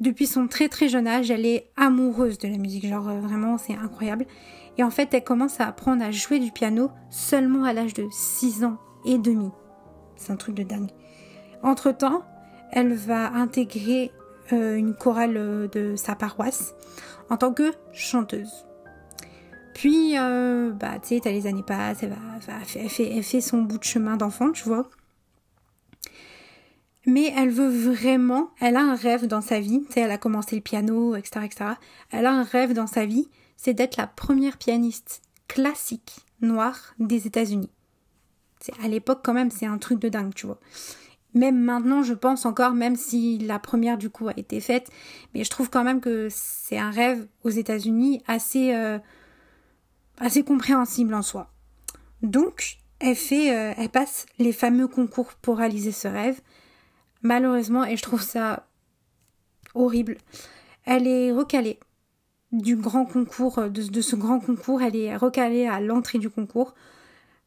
Depuis 0.02 0.26
son 0.26 0.48
très 0.48 0.68
très 0.68 0.88
jeune 0.88 1.06
âge, 1.06 1.30
elle 1.30 1.46
est 1.46 1.70
amoureuse 1.76 2.36
de 2.36 2.48
la 2.48 2.58
musique, 2.58 2.88
genre 2.88 3.08
euh, 3.08 3.20
vraiment 3.20 3.56
c'est 3.56 3.76
incroyable. 3.76 4.26
Et 4.76 4.82
en 4.82 4.90
fait, 4.90 5.14
elle 5.14 5.22
commence 5.22 5.60
à 5.60 5.68
apprendre 5.68 6.02
à 6.02 6.10
jouer 6.10 6.40
du 6.40 6.50
piano 6.50 6.90
seulement 7.08 7.62
à 7.62 7.72
l'âge 7.72 7.94
de 7.94 8.08
6 8.10 8.64
ans 8.64 8.78
et 9.04 9.16
demi. 9.16 9.48
C'est 10.16 10.32
un 10.32 10.36
truc 10.36 10.56
de 10.56 10.64
dingue. 10.64 10.90
Entre-temps, 11.62 12.24
elle 12.72 12.92
va 12.94 13.32
intégrer 13.32 14.10
euh, 14.52 14.74
une 14.74 14.94
chorale 14.94 15.36
euh, 15.36 15.68
de 15.68 15.94
sa 15.94 16.16
paroisse 16.16 16.74
en 17.30 17.36
tant 17.36 17.52
que 17.52 17.70
chanteuse. 17.92 18.66
Puis, 19.72 20.14
bah, 20.16 20.98
tu 21.00 21.14
sais, 21.14 21.20
t'as 21.22 21.30
les 21.30 21.46
années 21.46 21.62
passent, 21.62 22.02
elle, 22.02 23.22
fait 23.22 23.40
son 23.40 23.62
bout 23.62 23.78
de 23.78 23.84
chemin 23.84 24.16
d'enfant, 24.16 24.50
tu 24.50 24.64
vois 24.64 24.88
mais 27.06 27.32
elle 27.36 27.50
veut 27.50 27.68
vraiment, 27.68 28.50
elle 28.60 28.76
a 28.76 28.82
un 28.82 28.94
rêve 28.94 29.26
dans 29.26 29.40
sa 29.40 29.60
vie, 29.60 29.82
tu 29.86 29.94
sais, 29.94 30.00
elle 30.00 30.10
a 30.10 30.18
commencé 30.18 30.54
le 30.54 30.62
piano, 30.62 31.16
etc., 31.16 31.44
etc. 31.44 31.64
Elle 32.10 32.26
a 32.26 32.32
un 32.32 32.44
rêve 32.44 32.74
dans 32.74 32.86
sa 32.86 33.06
vie, 33.06 33.28
c'est 33.56 33.74
d'être 33.74 33.96
la 33.96 34.06
première 34.06 34.56
pianiste 34.56 35.22
classique 35.48 36.20
noire 36.40 36.94
des 36.98 37.26
États-Unis. 37.26 37.70
À 38.82 38.88
l'époque, 38.88 39.20
quand 39.24 39.34
même, 39.34 39.50
c'est 39.50 39.66
un 39.66 39.78
truc 39.78 39.98
de 39.98 40.08
dingue, 40.08 40.34
tu 40.34 40.46
vois. 40.46 40.60
Même 41.34 41.58
maintenant, 41.58 42.02
je 42.02 42.14
pense 42.14 42.46
encore, 42.46 42.74
même 42.74 42.94
si 42.94 43.38
la 43.38 43.58
première 43.58 43.98
du 43.98 44.10
coup 44.10 44.28
a 44.28 44.34
été 44.36 44.60
faite, 44.60 44.90
mais 45.34 45.44
je 45.44 45.50
trouve 45.50 45.70
quand 45.70 45.82
même 45.82 46.00
que 46.00 46.28
c'est 46.30 46.78
un 46.78 46.90
rêve 46.90 47.26
aux 47.42 47.50
États-Unis 47.50 48.22
assez, 48.26 48.74
euh, 48.74 48.98
assez 50.18 50.44
compréhensible 50.44 51.14
en 51.14 51.22
soi. 51.22 51.50
Donc, 52.22 52.76
elle 53.00 53.16
fait, 53.16 53.56
euh, 53.56 53.72
elle 53.76 53.88
passe 53.88 54.26
les 54.38 54.52
fameux 54.52 54.86
concours 54.86 55.32
pour 55.40 55.58
réaliser 55.58 55.90
ce 55.90 56.06
rêve 56.06 56.40
malheureusement, 57.22 57.84
et 57.84 57.96
je 57.96 58.02
trouve 58.02 58.22
ça 58.22 58.66
horrible, 59.74 60.18
elle 60.84 61.06
est 61.06 61.32
recalée 61.32 61.78
du 62.52 62.76
grand 62.76 63.06
concours, 63.06 63.70
de, 63.70 64.00
ce 64.00 64.16
grand 64.16 64.40
concours, 64.40 64.82
elle 64.82 64.96
est 64.96 65.16
recalée 65.16 65.66
à 65.66 65.80
l'entrée 65.80 66.18
du 66.18 66.28
concours 66.28 66.74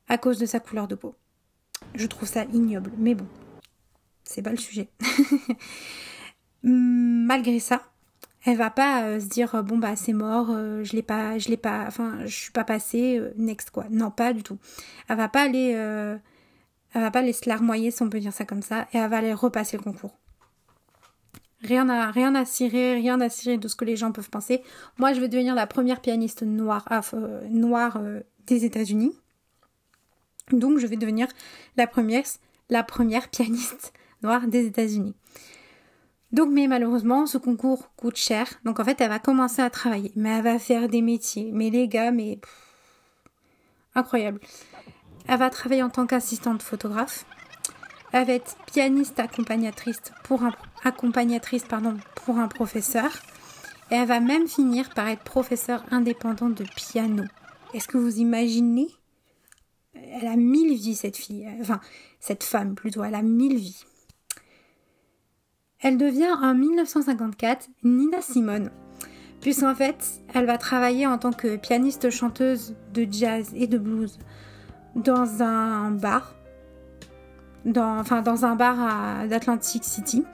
à 0.07 0.17
cause 0.17 0.39
de 0.39 0.45
sa 0.45 0.59
couleur 0.59 0.87
de 0.87 0.95
peau. 0.95 1.15
Je 1.93 2.07
trouve 2.07 2.27
ça 2.27 2.45
ignoble, 2.45 2.91
mais 2.97 3.15
bon, 3.15 3.27
c'est 4.23 4.41
pas 4.41 4.51
le 4.51 4.57
sujet. 4.57 4.89
Malgré 6.63 7.59
ça, 7.59 7.83
elle 8.45 8.57
va 8.57 8.69
pas 8.69 9.03
euh, 9.03 9.19
se 9.19 9.25
dire 9.25 9.63
bon 9.63 9.77
bah 9.77 9.95
c'est 9.95 10.13
mort, 10.13 10.47
euh, 10.49 10.83
je 10.83 10.93
l'ai 10.93 11.03
pas, 11.03 11.37
je 11.37 11.49
l'ai 11.49 11.57
pas, 11.57 11.85
enfin 11.87 12.19
je 12.25 12.35
suis 12.35 12.51
pas 12.51 12.63
passée, 12.63 13.19
euh, 13.19 13.33
next 13.37 13.69
quoi. 13.69 13.85
Non, 13.89 14.11
pas 14.11 14.33
du 14.33 14.43
tout. 14.43 14.57
Elle 15.07 15.17
va 15.17 15.29
pas 15.29 15.41
aller 15.41 15.73
elle 16.95 17.01
va 17.01 17.11
pas 17.11 17.21
laisser 17.21 17.49
larmoyer, 17.49 17.91
si 17.91 18.01
on 18.01 18.09
peut 18.09 18.21
dire 18.21 18.31
ça 18.31 18.45
comme 18.45 18.61
ça, 18.61 18.87
et 18.93 18.97
elle 18.97 19.09
va 19.09 19.17
aller 19.17 19.33
repasser 19.33 19.75
le 19.75 19.83
concours. 19.83 20.17
Rien 21.61 21.89
à, 21.89 22.09
rien 22.09 22.33
à 22.35 22.45
cirer, 22.45 22.93
rien 22.95 23.19
à 23.19 23.27
cirer 23.29 23.57
de 23.57 23.67
ce 23.67 23.75
que 23.75 23.83
les 23.83 23.97
gens 23.97 24.13
peuvent 24.13 24.29
penser. 24.29 24.63
Moi, 24.97 25.11
je 25.11 25.19
vais 25.19 25.27
devenir 25.27 25.55
la 25.55 25.67
première 25.67 25.99
pianiste 25.99 26.43
noire, 26.43 26.87
euh, 27.13 27.41
noire 27.49 27.97
euh, 27.97 28.21
des 28.47 28.63
États-Unis. 28.63 29.13
Donc, 30.51 30.77
je 30.79 30.87
vais 30.87 30.95
devenir 30.95 31.27
la 31.75 31.85
première, 31.85 32.23
la 32.69 32.83
première 32.83 33.29
pianiste 33.29 33.91
noire 34.23 34.47
des 34.47 34.65
États-Unis. 34.65 35.15
Donc, 36.31 36.49
mais 36.49 36.67
malheureusement, 36.67 37.25
ce 37.25 37.37
concours 37.37 37.93
coûte 37.97 38.15
cher. 38.15 38.47
Donc, 38.63 38.79
en 38.79 38.85
fait, 38.85 39.01
elle 39.01 39.09
va 39.09 39.19
commencer 39.19 39.61
à 39.61 39.69
travailler. 39.69 40.13
Mais 40.15 40.29
elle 40.29 40.43
va 40.43 40.59
faire 40.59 40.87
des 40.87 41.01
métiers. 41.01 41.51
Mais 41.53 41.69
les 41.69 41.89
gars, 41.89 42.11
mais. 42.11 42.39
incroyable. 43.95 44.39
Elle 45.27 45.39
va 45.39 45.49
travailler 45.49 45.83
en 45.83 45.89
tant 45.89 46.05
qu'assistante 46.05 46.61
photographe. 46.61 47.25
Elle 48.11 48.27
va 48.27 48.33
être 48.33 48.55
pianiste 48.67 49.19
accompagnatrice 49.19 50.01
pour 50.23 50.43
un, 50.43 50.53
accompagnatrice, 50.83 51.63
pardon, 51.63 51.97
pour 52.15 52.37
un 52.37 52.47
professeur. 52.47 53.11
Et 53.91 53.95
elle 53.95 54.07
va 54.07 54.19
même 54.19 54.47
finir 54.47 54.89
par 54.91 55.07
être 55.07 55.23
professeure 55.23 55.83
indépendante 55.91 56.55
de 56.55 56.65
piano. 56.75 57.23
Est-ce 57.73 57.87
que 57.87 57.97
vous 57.97 58.19
imaginez? 58.19 58.87
Elle 59.93 60.27
a 60.27 60.35
mille 60.35 60.75
vies, 60.75 60.95
cette 60.95 61.17
fille. 61.17 61.47
Enfin, 61.59 61.81
cette 62.19 62.43
femme 62.43 62.75
plutôt. 62.75 63.03
Elle 63.03 63.15
a 63.15 63.21
mille 63.21 63.57
vies. 63.57 63.83
Elle 65.81 65.97
devient 65.97 66.31
en 66.41 66.53
1954 66.53 67.67
Nina 67.83 68.21
Simone. 68.21 68.71
Puisqu'en 69.41 69.75
fait, 69.75 70.21
elle 70.33 70.45
va 70.45 70.57
travailler 70.57 71.05
en 71.05 71.17
tant 71.17 71.31
que 71.31 71.57
pianiste 71.57 72.09
chanteuse 72.09 72.75
de 72.93 73.07
jazz 73.09 73.51
et 73.55 73.67
de 73.67 73.77
blues 73.77 74.17
dans 74.95 75.43
un 75.43 75.91
bar, 75.91 76.35
enfin 77.75 78.21
dans 78.21 78.45
un 78.45 78.55
bar 78.55 79.27
d'Atlantic 79.27 79.83
City. 79.83 80.25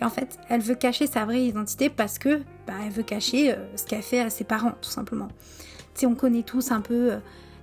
Et 0.00 0.04
en 0.04 0.10
fait, 0.10 0.38
elle 0.48 0.60
veut 0.60 0.74
cacher 0.74 1.06
sa 1.06 1.24
vraie 1.24 1.46
identité 1.46 1.90
parce 1.90 2.18
que 2.18 2.40
bah, 2.66 2.74
elle 2.84 2.92
veut 2.92 3.02
cacher 3.02 3.52
euh, 3.52 3.56
ce 3.76 3.84
qu'elle 3.84 4.02
fait 4.02 4.20
à 4.20 4.30
ses 4.30 4.44
parents, 4.44 4.74
tout 4.80 4.90
simplement. 4.90 5.28
Tu 5.94 6.00
sais, 6.00 6.06
on 6.06 6.14
connaît 6.14 6.42
tous 6.42 6.70
un 6.70 6.80
peu, 6.80 7.12
euh, 7.12 7.18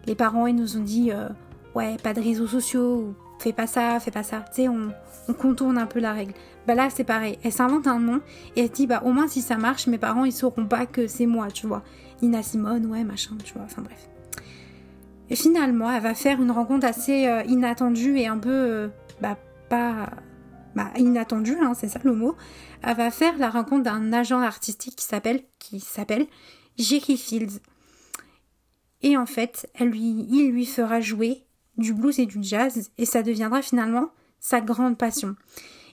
les 0.06 0.16
parents, 0.16 0.48
ils 0.48 0.56
nous 0.56 0.78
ont 0.78 0.84
dit, 0.84 1.12
euh, 1.12 1.30
ouais, 1.76 1.98
pas 2.04 2.14
de 2.14 2.22
réseaux 2.22 2.48
sociaux, 2.48 3.16
fais 3.40 3.54
pas 3.54 3.68
ça, 3.68 4.00
fais 4.00 4.12
pas 4.12 4.24
ça. 4.24 4.44
Tu 4.54 4.64
sais, 4.64 4.68
on, 4.68 4.92
on, 5.30 5.34
contourne 5.34 5.78
un 5.78 5.86
peu 5.86 6.00
la 6.00 6.12
règle. 6.12 6.34
Bah 6.68 6.76
là, 6.76 6.90
c'est 6.90 7.04
pareil. 7.04 7.40
Elle 7.44 7.54
s'invente 7.54 7.88
un 7.88 8.00
nom 8.00 8.20
et 8.56 8.62
elle 8.62 8.70
dit, 8.70 8.88
bah 8.88 9.02
au 9.06 9.12
moins 9.12 9.28
si 9.28 9.42
ça 9.42 9.58
marche, 9.58 9.88
mes 9.88 9.98
parents, 9.98 10.26
ils 10.26 10.34
sauront 10.34 10.66
pas 10.66 10.86
que 10.86 11.08
c'est 11.08 11.28
moi, 11.28 11.50
tu 11.50 11.68
vois. 11.68 11.84
Nina 12.22 12.44
Simone, 12.44 12.86
ouais, 12.88 13.04
machin, 13.04 13.36
tu 13.44 13.54
vois. 13.54 13.64
Enfin 13.64 13.82
bref. 13.82 14.10
Et 15.30 15.36
finalement, 15.36 15.92
elle 15.92 16.04
va 16.04 16.14
faire 16.14 16.42
une 16.42 16.52
rencontre 16.52 16.86
assez 16.86 17.28
euh, 17.28 17.44
inattendue 17.44 18.18
et 18.18 18.28
un 18.28 18.38
peu, 18.38 18.50
euh, 18.50 18.88
bah, 19.22 19.38
pas, 19.70 20.10
bah, 20.76 20.92
inattendue, 20.98 21.58
hein, 21.62 21.74
c'est 21.74 21.88
ça 21.88 22.00
le 22.04 22.14
mot. 22.14 22.36
Elle 22.84 22.96
va 22.96 23.10
faire 23.10 23.38
la 23.38 23.50
rencontre 23.50 23.84
d'un 23.84 24.14
agent 24.14 24.40
artistique 24.42 24.96
qui 24.96 25.06
s'appelle, 25.06 25.42
qui 25.58 25.80
s'appelle 25.80 26.28
Jerry 26.78 27.18
Fields. 27.18 27.60
Et 29.02 29.18
en 29.18 29.26
fait, 29.26 29.70
elle 29.76 29.90
lui, 29.90 30.28
il 30.30 30.52
lui 30.52 30.66
fera 30.66 31.00
jouer 31.00 31.46
du 31.78 31.94
blues 31.94 32.20
et 32.20 32.26
du 32.26 32.40
jazz 32.42 32.92
et 32.98 33.06
ça 33.06 33.24
deviendra 33.24 33.62
finalement 33.62 34.10
sa 34.40 34.62
grande 34.62 34.98
passion. 34.98 35.36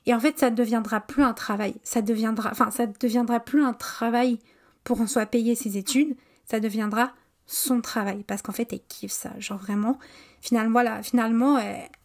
Et 0.07 0.15
en 0.15 0.21
fait, 0.21 0.39
ça 0.39 0.51
ne 0.51 0.57
deviendra 0.57 1.01
plus 1.01 1.23
un 1.23 1.33
travail. 1.33 1.75
Ça 1.83 2.03
deviendra, 2.03 2.51
enfin, 2.51 2.71
ça 2.71 2.87
deviendra 2.87 3.41
plus 3.41 3.65
un 3.65 3.73
travail 3.73 4.39
pour 4.85 5.01
en 5.01 5.07
soit 5.07 5.27
payer 5.27 5.55
ses 5.55 5.79
études. 5.79 6.17
Ça 6.45 6.61
deviendra 6.61 7.13
son 7.47 7.81
travail 7.81 8.25
parce 8.25 8.43
qu'en 8.43 8.53
fait 8.53 8.73
elle 8.73 8.83
kiffe 8.89 9.13
ça. 9.13 9.33
Genre 9.39 9.59
vraiment 9.59 9.99
finalement 10.41 10.73
voilà 10.73 11.03
finalement 11.03 11.59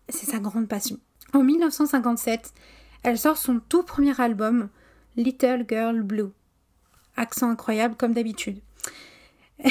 c'est 0.10 0.26
sa 0.26 0.40
grande 0.40 0.68
passion. 0.68 0.98
En 1.34 1.44
1957 1.44 2.54
elle 3.04 3.18
sort 3.18 3.38
son 3.38 3.60
tout 3.60 3.84
premier 3.84 4.20
album 4.20 4.70
Little 5.16 5.66
Girl 5.68 6.02
Blue. 6.02 6.32
Accent 7.16 7.50
incroyable 7.50 7.96
comme 7.96 8.14
d'habitude. 8.14 8.62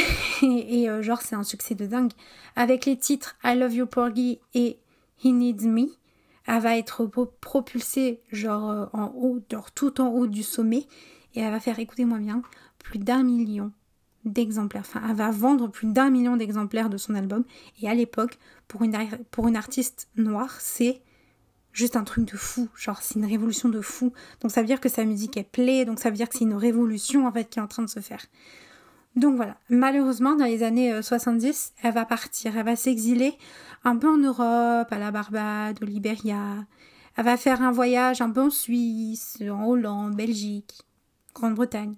Et, 0.42 0.90
euh, 0.90 1.02
genre 1.02 1.22
c'est 1.22 1.36
un 1.36 1.44
succès 1.44 1.74
de 1.74 1.86
dingue. 1.86 2.12
Avec 2.56 2.86
les 2.86 2.98
titres 2.98 3.36
I 3.44 3.56
Love 3.56 3.74
You 3.74 3.86
Porgy 3.86 4.40
et 4.54 4.78
He 5.22 5.26
Needs 5.26 5.68
Me 5.68 5.86
elle 6.48 6.60
va 6.60 6.76
être 6.76 7.06
propulsée 7.40 8.20
genre 8.30 8.70
euh, 8.70 8.86
en 8.92 9.12
haut 9.16 9.40
genre 9.50 9.70
tout 9.72 10.00
en 10.00 10.08
haut 10.08 10.26
du 10.26 10.42
sommet. 10.42 10.86
Et 11.34 11.40
elle 11.40 11.52
va 11.52 11.60
faire 11.60 11.78
écoutez-moi 11.78 12.18
bien 12.18 12.42
plus 12.78 12.98
d'un 12.98 13.22
million 13.22 13.72
d'exemplaires. 14.26 14.84
Enfin, 14.86 15.02
elle 15.08 15.16
va 15.16 15.30
vendre 15.30 15.68
plus 15.68 15.86
d'un 15.86 16.10
million 16.10 16.36
d'exemplaires 16.36 16.90
de 16.90 16.96
son 16.96 17.14
album. 17.14 17.44
Et 17.80 17.88
à 17.88 17.94
l'époque, 17.94 18.38
pour 18.68 18.82
une, 18.82 18.96
pour 19.30 19.48
une 19.48 19.56
artiste 19.56 20.08
noire, 20.16 20.60
c'est 20.60 21.02
juste 21.72 21.96
un 21.96 22.04
truc 22.04 22.30
de 22.30 22.36
fou. 22.36 22.68
Genre, 22.76 23.00
c'est 23.02 23.18
une 23.18 23.26
révolution 23.26 23.68
de 23.68 23.80
fou. 23.80 24.12
Donc 24.40 24.50
ça 24.50 24.60
veut 24.60 24.66
dire 24.66 24.80
que 24.80 24.88
sa 24.88 25.04
musique 25.04 25.36
est 25.36 25.50
plaît. 25.50 25.84
Donc 25.84 26.00
ça 26.00 26.10
veut 26.10 26.16
dire 26.16 26.28
que 26.28 26.36
c'est 26.36 26.44
une 26.44 26.54
révolution 26.54 27.26
en 27.26 27.32
fait 27.32 27.48
qui 27.48 27.58
est 27.58 27.62
en 27.62 27.68
train 27.68 27.82
de 27.82 27.90
se 27.90 28.00
faire. 28.00 28.24
Donc 29.14 29.36
voilà. 29.36 29.56
Malheureusement, 29.70 30.36
dans 30.36 30.44
les 30.44 30.62
années 30.62 31.02
70, 31.02 31.72
euh, 31.84 31.88
elle 31.88 31.94
va 31.94 32.04
partir. 32.04 32.56
Elle 32.56 32.64
va 32.64 32.76
s'exiler 32.76 33.34
un 33.84 33.96
peu 33.96 34.08
en 34.08 34.18
Europe, 34.18 34.88
à 34.90 34.98
la 34.98 35.10
Barbade, 35.10 35.78
au 35.82 35.86
Liberia. 35.86 36.66
Elle 37.16 37.24
va 37.24 37.36
faire 37.36 37.62
un 37.62 37.72
voyage 37.72 38.20
un 38.20 38.30
peu 38.30 38.42
en 38.42 38.50
Suisse, 38.50 39.38
en 39.50 39.64
Hollande, 39.64 40.14
Belgique, 40.14 40.82
Grande-Bretagne. 41.34 41.96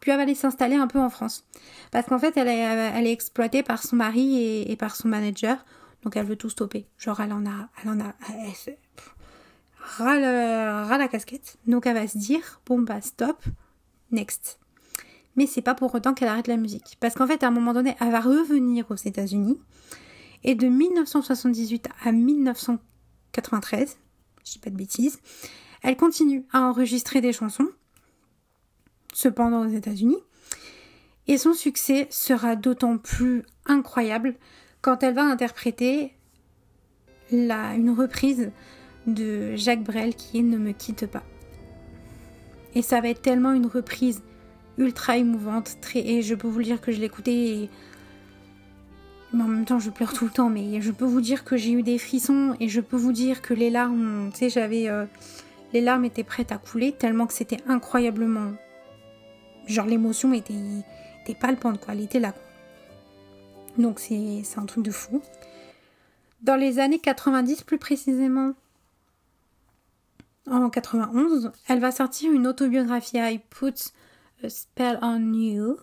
Puis 0.00 0.10
elle 0.10 0.16
va 0.16 0.22
aller 0.22 0.34
s'installer 0.34 0.76
un 0.76 0.86
peu 0.86 0.98
en 0.98 1.10
France. 1.10 1.46
Parce 1.90 2.06
qu'en 2.06 2.18
fait, 2.18 2.36
elle 2.36 2.48
est, 2.48 3.06
est 3.08 3.12
exploitée 3.12 3.62
par 3.62 3.82
son 3.82 3.96
mari 3.96 4.64
et, 4.70 4.76
par 4.76 4.96
son 4.96 5.08
manager. 5.08 5.64
Donc 6.02 6.16
elle 6.16 6.26
veut 6.26 6.36
tout 6.36 6.48
stopper. 6.48 6.86
Genre, 6.96 7.20
elle 7.20 7.32
en 7.32 7.44
a. 7.44 7.68
Elle 7.82 7.90
en 7.90 8.00
a. 8.00 8.14
Elle, 8.28 10.24
ras, 10.24 10.98
la 10.98 11.08
casquette. 11.08 11.58
Donc 11.66 11.86
elle 11.86 11.94
va 11.94 12.08
se 12.08 12.16
dire 12.16 12.60
bon, 12.66 12.80
bah, 12.80 13.00
stop, 13.02 13.44
next. 14.10 14.58
Mais 15.36 15.46
c'est 15.46 15.62
pas 15.62 15.74
pour 15.74 15.94
autant 15.94 16.14
qu'elle 16.14 16.28
arrête 16.28 16.48
la 16.48 16.56
musique. 16.56 16.96
Parce 17.00 17.14
qu'en 17.14 17.26
fait, 17.26 17.42
à 17.42 17.48
un 17.48 17.52
moment 17.52 17.74
donné, 17.74 17.94
elle 18.00 18.10
va 18.10 18.20
revenir 18.20 18.86
aux 18.90 18.96
États-Unis. 18.96 19.60
Et 20.42 20.54
de 20.54 20.66
1978 20.66 21.88
à 22.02 22.12
1993, 22.12 23.98
je 24.44 24.52
dis 24.52 24.58
pas 24.58 24.70
de 24.70 24.76
bêtises, 24.76 25.20
elle 25.82 25.96
continue 25.96 26.46
à 26.52 26.62
enregistrer 26.62 27.20
des 27.20 27.32
chansons 27.32 27.68
cependant 29.12 29.62
aux 29.66 29.70
États-Unis. 29.70 30.18
Et 31.28 31.38
son 31.38 31.54
succès 31.54 32.06
sera 32.10 32.56
d'autant 32.56 32.98
plus 32.98 33.44
incroyable 33.66 34.34
quand 34.82 35.02
elle 35.02 35.14
va 35.14 35.22
interpréter 35.22 36.12
la, 37.30 37.74
une 37.74 37.90
reprise 37.90 38.50
de 39.06 39.54
Jacques 39.56 39.84
Brel 39.84 40.14
qui 40.14 40.38
est 40.38 40.42
Ne 40.42 40.58
me 40.58 40.72
quitte 40.72 41.06
pas. 41.06 41.22
Et 42.74 42.82
ça 42.82 43.00
va 43.00 43.08
être 43.08 43.22
tellement 43.22 43.52
une 43.52 43.66
reprise 43.66 44.22
ultra 44.78 45.16
émouvante. 45.16 45.76
Très, 45.80 46.00
et 46.00 46.22
je 46.22 46.34
peux 46.34 46.48
vous 46.48 46.62
dire 46.62 46.80
que 46.80 46.92
je 46.92 47.00
l'écoutais. 47.00 47.68
Mais 49.32 49.42
en 49.42 49.48
même 49.48 49.64
temps, 49.64 49.78
je 49.78 49.90
pleure 49.90 50.12
tout 50.12 50.24
le 50.24 50.30
temps. 50.30 50.50
Mais 50.50 50.80
je 50.80 50.90
peux 50.90 51.04
vous 51.04 51.20
dire 51.20 51.44
que 51.44 51.56
j'ai 51.56 51.72
eu 51.72 51.82
des 51.82 51.98
frissons. 51.98 52.56
Et 52.60 52.68
je 52.68 52.80
peux 52.80 52.96
vous 52.96 53.12
dire 53.12 53.42
que 53.42 53.54
les 53.54 53.70
larmes, 53.70 54.30
tu 54.34 54.48
j'avais. 54.50 54.88
Euh, 54.88 55.06
les 55.72 55.80
larmes 55.80 56.04
étaient 56.04 56.24
prêtes 56.24 56.52
à 56.52 56.58
couler 56.58 56.92
tellement 56.92 57.26
que 57.26 57.34
c'était 57.34 57.60
incroyablement. 57.68 58.52
Genre, 59.70 59.86
l'émotion 59.86 60.32
était, 60.32 60.54
palpante, 61.40 61.80
quoi. 61.80 61.94
Elle 61.94 62.00
était 62.00 62.18
là. 62.18 62.34
Donc, 63.78 64.00
c'est 64.00 64.42
un 64.56 64.66
truc 64.66 64.84
de 64.84 64.90
fou. 64.90 65.22
Dans 66.42 66.56
les 66.56 66.80
années 66.80 66.98
90, 66.98 67.62
plus 67.62 67.78
précisément, 67.78 68.54
en 70.50 70.70
91, 70.70 71.52
elle 71.68 71.78
va 71.78 71.92
sortir 71.92 72.32
une 72.32 72.48
autobiographie 72.48 73.18
I 73.18 73.38
Put 73.38 73.92
a 74.42 74.48
Spell 74.48 74.98
on 75.02 75.32
You. 75.32 75.76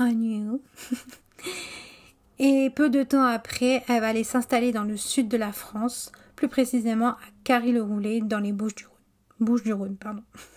On 0.00 0.06
You. 0.06 0.62
Et 2.40 2.70
peu 2.70 2.90
de 2.90 3.04
temps 3.04 3.22
après, 3.22 3.84
elle 3.88 4.00
va 4.00 4.08
aller 4.08 4.24
s'installer 4.24 4.72
dans 4.72 4.82
le 4.82 4.96
sud 4.96 5.28
de 5.28 5.36
la 5.36 5.52
France, 5.52 6.10
plus 6.34 6.48
précisément 6.48 7.10
à 7.10 7.18
Carry-le-Roulet, 7.44 8.20
dans 8.20 8.40
les 8.40 8.52
Bouches-du-Rhône. 8.52 8.96
Bouches-du-Rhône, 9.38 9.96
pardon. 9.96 10.24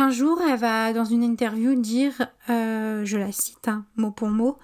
Un 0.00 0.10
jour, 0.10 0.40
elle 0.40 0.60
va, 0.60 0.92
dans 0.92 1.04
une 1.04 1.24
interview, 1.24 1.74
dire, 1.74 2.28
euh, 2.50 3.04
je 3.04 3.18
la 3.18 3.32
cite, 3.32 3.66
hein, 3.66 3.84
mot 3.96 4.12
pour 4.12 4.28
mot, 4.28 4.56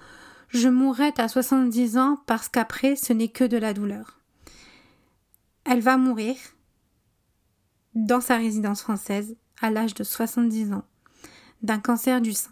Je 0.47 0.69
mourrai 0.69 1.11
à 1.17 1.27
70 1.27 1.97
ans 1.97 2.23
parce 2.25 2.47
qu'après, 2.47 2.95
ce 2.95 3.11
n'est 3.11 3.27
que 3.27 3.43
de 3.43 3.57
la 3.57 3.73
douleur. 3.73 4.21
Elle 5.65 5.81
va 5.81 5.97
mourir, 5.97 6.37
dans 7.95 8.21
sa 8.21 8.37
résidence 8.37 8.81
française 8.81 9.35
à 9.61 9.71
l'âge 9.71 9.93
de 9.93 10.05
70 10.05 10.71
ans 10.71 10.85
d'un 11.63 11.79
cancer 11.79 12.21
du 12.21 12.31
sein. 12.31 12.51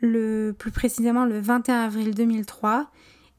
Plus 0.00 0.72
précisément 0.74 1.24
le 1.24 1.40
21 1.40 1.86
avril 1.86 2.14
2003 2.14 2.90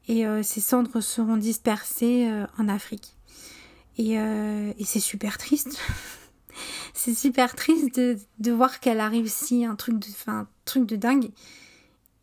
et 0.08 0.26
euh, 0.26 0.42
ses 0.42 0.60
cendres 0.60 1.00
seront 1.00 1.36
dispersées 1.36 2.26
euh, 2.28 2.46
en 2.58 2.66
Afrique. 2.66 3.16
Et 3.96 4.18
c'est 4.84 4.98
super 4.98 5.38
triste. 5.38 5.78
c'est 6.92 7.14
super 7.14 7.54
triste 7.54 7.98
de, 7.98 8.16
de 8.38 8.52
voir 8.52 8.80
qu'elle 8.80 9.00
a 9.00 9.08
réussi 9.08 9.64
un 9.64 9.74
truc 9.74 9.98
de, 9.98 10.08
un 10.26 10.46
truc 10.64 10.86
de 10.86 10.96
dingue 10.96 11.30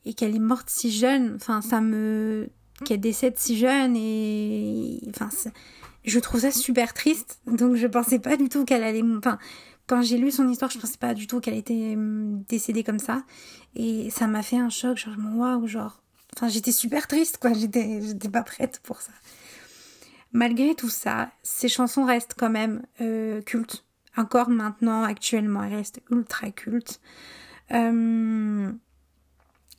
et 0.05 0.13
qu'elle 0.13 0.35
est 0.35 0.39
morte 0.39 0.69
si 0.69 0.91
jeune. 0.91 1.33
Enfin, 1.35 1.61
ça 1.61 1.81
me, 1.81 2.49
qu'elle 2.85 2.99
décède 2.99 3.37
si 3.37 3.57
jeune 3.57 3.95
et, 3.95 5.01
enfin, 5.09 5.29
je 6.03 6.19
trouve 6.19 6.41
ça 6.41 6.51
super 6.51 6.93
triste. 6.93 7.39
Donc 7.47 7.75
je 7.75 7.87
pensais 7.87 8.19
pas 8.19 8.37
du 8.37 8.49
tout 8.49 8.65
qu'elle 8.65 8.83
allait. 8.83 9.03
Enfin, 9.17 9.37
quand 9.87 10.01
j'ai 10.01 10.17
lu 10.17 10.31
son 10.31 10.47
histoire, 10.49 10.71
je 10.71 10.79
pensais 10.79 10.97
pas 10.97 11.13
du 11.13 11.27
tout 11.27 11.39
qu'elle 11.39 11.57
était 11.57 11.95
décédée 11.97 12.83
comme 12.83 12.99
ça. 12.99 13.23
Et 13.75 14.09
ça 14.09 14.27
m'a 14.27 14.43
fait 14.43 14.57
un 14.57 14.69
choc. 14.69 14.97
Genre, 14.97 15.15
waouh, 15.35 15.67
genre. 15.67 16.01
Enfin, 16.35 16.47
j'étais 16.47 16.71
super 16.71 17.07
triste, 17.07 17.37
quoi. 17.37 17.53
J'étais, 17.53 18.01
j'étais 18.01 18.29
pas 18.29 18.43
prête 18.43 18.79
pour 18.83 19.01
ça. 19.01 19.11
Malgré 20.33 20.75
tout 20.75 20.89
ça, 20.89 21.29
ces 21.43 21.67
chansons 21.67 22.05
restent 22.05 22.35
quand 22.37 22.49
même 22.49 22.83
euh, 23.01 23.41
cultes. 23.41 23.83
Encore 24.17 24.49
maintenant, 24.49 25.03
actuellement, 25.03 25.63
elles 25.63 25.75
restent 25.75 26.01
ultra 26.09 26.51
cultes. 26.51 26.99
Euh, 27.71 28.71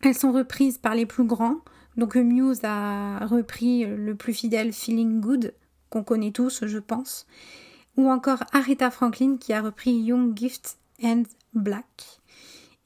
elles 0.03 0.15
sont 0.15 0.33
reprises 0.33 0.79
par 0.79 0.95
les 0.95 1.07
plus 1.07 1.25
grands. 1.25 1.59
Donc 1.97 2.17
Muse 2.17 2.61
a 2.65 3.27
repris 3.27 3.85
le 3.85 4.15
plus 4.15 4.33
fidèle 4.33 4.73
Feeling 4.73 5.21
Good 5.21 5.55
qu'on 5.91 6.03
connaît 6.03 6.31
tous, 6.31 6.65
je 6.67 6.79
pense, 6.79 7.27
ou 7.97 8.11
encore 8.11 8.45
Aretha 8.53 8.91
Franklin 8.91 9.37
qui 9.39 9.53
a 9.53 9.61
repris 9.61 9.93
Young 9.93 10.37
Gift 10.37 10.79
and 11.03 11.25
Black. 11.53 12.21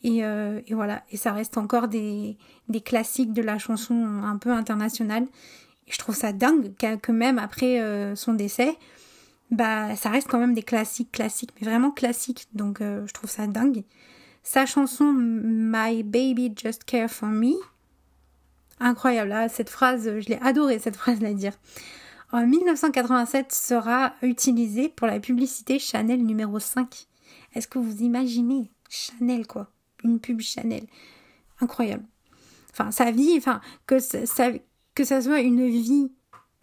Et, 0.03 0.25
euh, 0.25 0.61
voilà, 0.71 1.03
et 1.11 1.17
ça 1.17 1.33
reste 1.33 1.57
encore 1.57 1.89
des, 1.89 2.37
des, 2.69 2.81
classiques 2.81 3.33
de 3.33 3.43
la 3.43 3.59
chanson 3.59 3.95
un 4.23 4.37
peu 4.37 4.51
internationale. 4.51 5.27
Je 5.89 5.99
trouve 5.99 6.15
ça 6.15 6.33
dingue 6.33 6.75
que 6.77 7.13
même 7.13 7.39
après 7.39 7.81
euh, 7.81 8.15
son 8.17 8.35
décès, 8.35 8.77
bah 9.51 9.95
ça 9.97 10.11
reste 10.11 10.29
quand 10.29 10.39
même 10.39 10.55
des 10.55 10.63
classiques, 10.63 11.13
classiques, 11.13 11.53
mais 11.61 11.67
vraiment 11.67 11.91
classiques. 11.91 12.49
Donc 12.53 12.81
euh, 12.81 13.07
je 13.07 13.13
trouve 13.13 13.31
ça 13.31 13.47
dingue. 13.47 13.85
Sa 14.43 14.67
chanson 14.67 15.13
My 15.13 16.03
Baby 16.03 16.53
Just 16.57 16.85
Care 16.85 17.11
for 17.11 17.29
Me, 17.29 17.55
incroyable. 18.79 19.31
Là, 19.31 19.49
cette 19.49 19.71
phrase, 19.71 20.05
je 20.05 20.29
l'ai 20.29 20.39
adorée 20.41 20.79
cette 20.79 20.97
phrase 20.97 21.23
à 21.25 21.33
dire 21.33 21.53
en 22.33 22.47
1987 22.47 23.53
sera 23.53 24.15
utilisé 24.23 24.89
pour 24.89 25.07
la 25.07 25.21
publicité 25.21 25.79
Chanel 25.79 26.25
numéro 26.25 26.59
5. 26.59 27.07
Est-ce 27.55 27.69
que 27.69 27.79
vous 27.79 28.03
imaginez 28.03 28.71
Chanel 28.89 29.47
quoi? 29.47 29.71
Une 30.03 30.21
pub 30.21 30.41
Chanel. 30.41 30.87
Incroyable. 31.61 32.05
Enfin, 32.73 32.91
sa 32.91 33.11
vie, 33.11 33.35
enfin, 33.39 33.61
que 33.87 33.99
ça, 33.99 34.51
que 34.95 35.05
ça 35.05 35.23
soit 35.23 35.41
une 35.41 35.67
vie, 35.67 36.13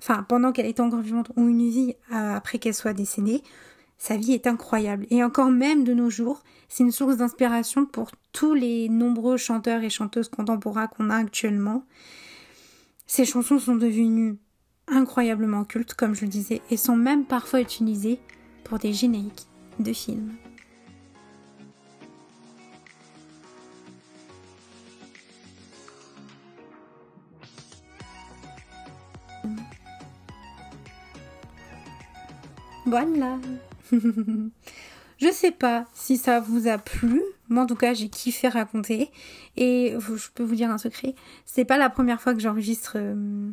enfin, 0.02 0.24
pendant 0.24 0.52
qu'elle 0.52 0.66
est 0.66 0.80
encore 0.80 1.02
vivante 1.02 1.32
ou 1.36 1.48
une 1.48 1.70
vie 1.70 1.96
euh, 2.12 2.36
après 2.36 2.60
qu'elle 2.60 2.74
soit 2.74 2.94
décédée, 2.94 3.42
sa 3.98 4.18
vie 4.18 4.34
est 4.34 4.48
incroyable. 4.48 5.06
Et 5.10 5.24
encore 5.24 5.50
même 5.50 5.84
de 5.84 5.94
nos 5.94 6.10
jours, 6.10 6.44
c'est 6.68 6.84
une 6.84 6.92
source 6.92 7.18
d'inspiration 7.18 7.86
pour 7.86 8.12
tous 8.32 8.54
les 8.54 8.90
nombreux 8.90 9.38
chanteurs 9.38 9.84
et 9.84 9.90
chanteuses 9.90 10.28
contemporains 10.28 10.88
qu'on 10.88 11.10
a 11.10 11.16
actuellement. 11.16 11.86
Ces 13.08 13.26
chansons 13.26 13.60
sont 13.60 13.76
devenues 13.76 14.38
incroyablement 14.88 15.64
cultes, 15.64 15.94
comme 15.94 16.16
je 16.16 16.22
le 16.22 16.28
disais, 16.28 16.62
et 16.70 16.78
sont 16.78 16.96
même 16.96 17.26
parfois 17.26 17.62
utilisés 17.62 18.20
pour 18.64 18.80
des 18.80 18.92
génériques 18.92 19.48
de 19.80 19.94
films. 19.94 20.34
Voilà. 32.86 33.40
je 33.92 35.32
sais 35.32 35.52
pas 35.52 35.86
si 35.94 36.18
ça 36.18 36.40
vous 36.40 36.68
a 36.68 36.78
plu. 36.78 37.22
Moi, 37.50 37.64
en 37.64 37.66
tout 37.66 37.76
cas, 37.76 37.94
j'ai 37.94 38.10
kiffé 38.10 38.48
raconter. 38.48 39.10
Et 39.56 39.96
je 40.00 40.30
peux 40.34 40.44
vous 40.44 40.56
dire 40.56 40.70
un 40.70 40.78
secret. 40.78 41.16
C'est 41.46 41.66
pas 41.66 41.78
la 41.78 41.90
première 41.90 42.22
fois 42.22 42.34
que 42.34 42.40
j'enregistre 42.40 42.94
euh, 42.96 43.52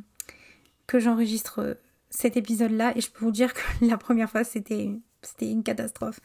que 0.87 0.99
j'enregistre 0.99 1.61
euh, 1.61 1.75
cet 2.09 2.37
épisode-là 2.37 2.93
et 2.97 3.01
je 3.01 3.11
peux 3.11 3.25
vous 3.25 3.31
dire 3.31 3.55
que 3.55 3.61
la 3.83 3.97
première 3.97 4.31
fois 4.31 4.43
c'était 4.43 4.91
c'était 5.23 5.51
une 5.51 5.63
catastrophe. 5.63 6.19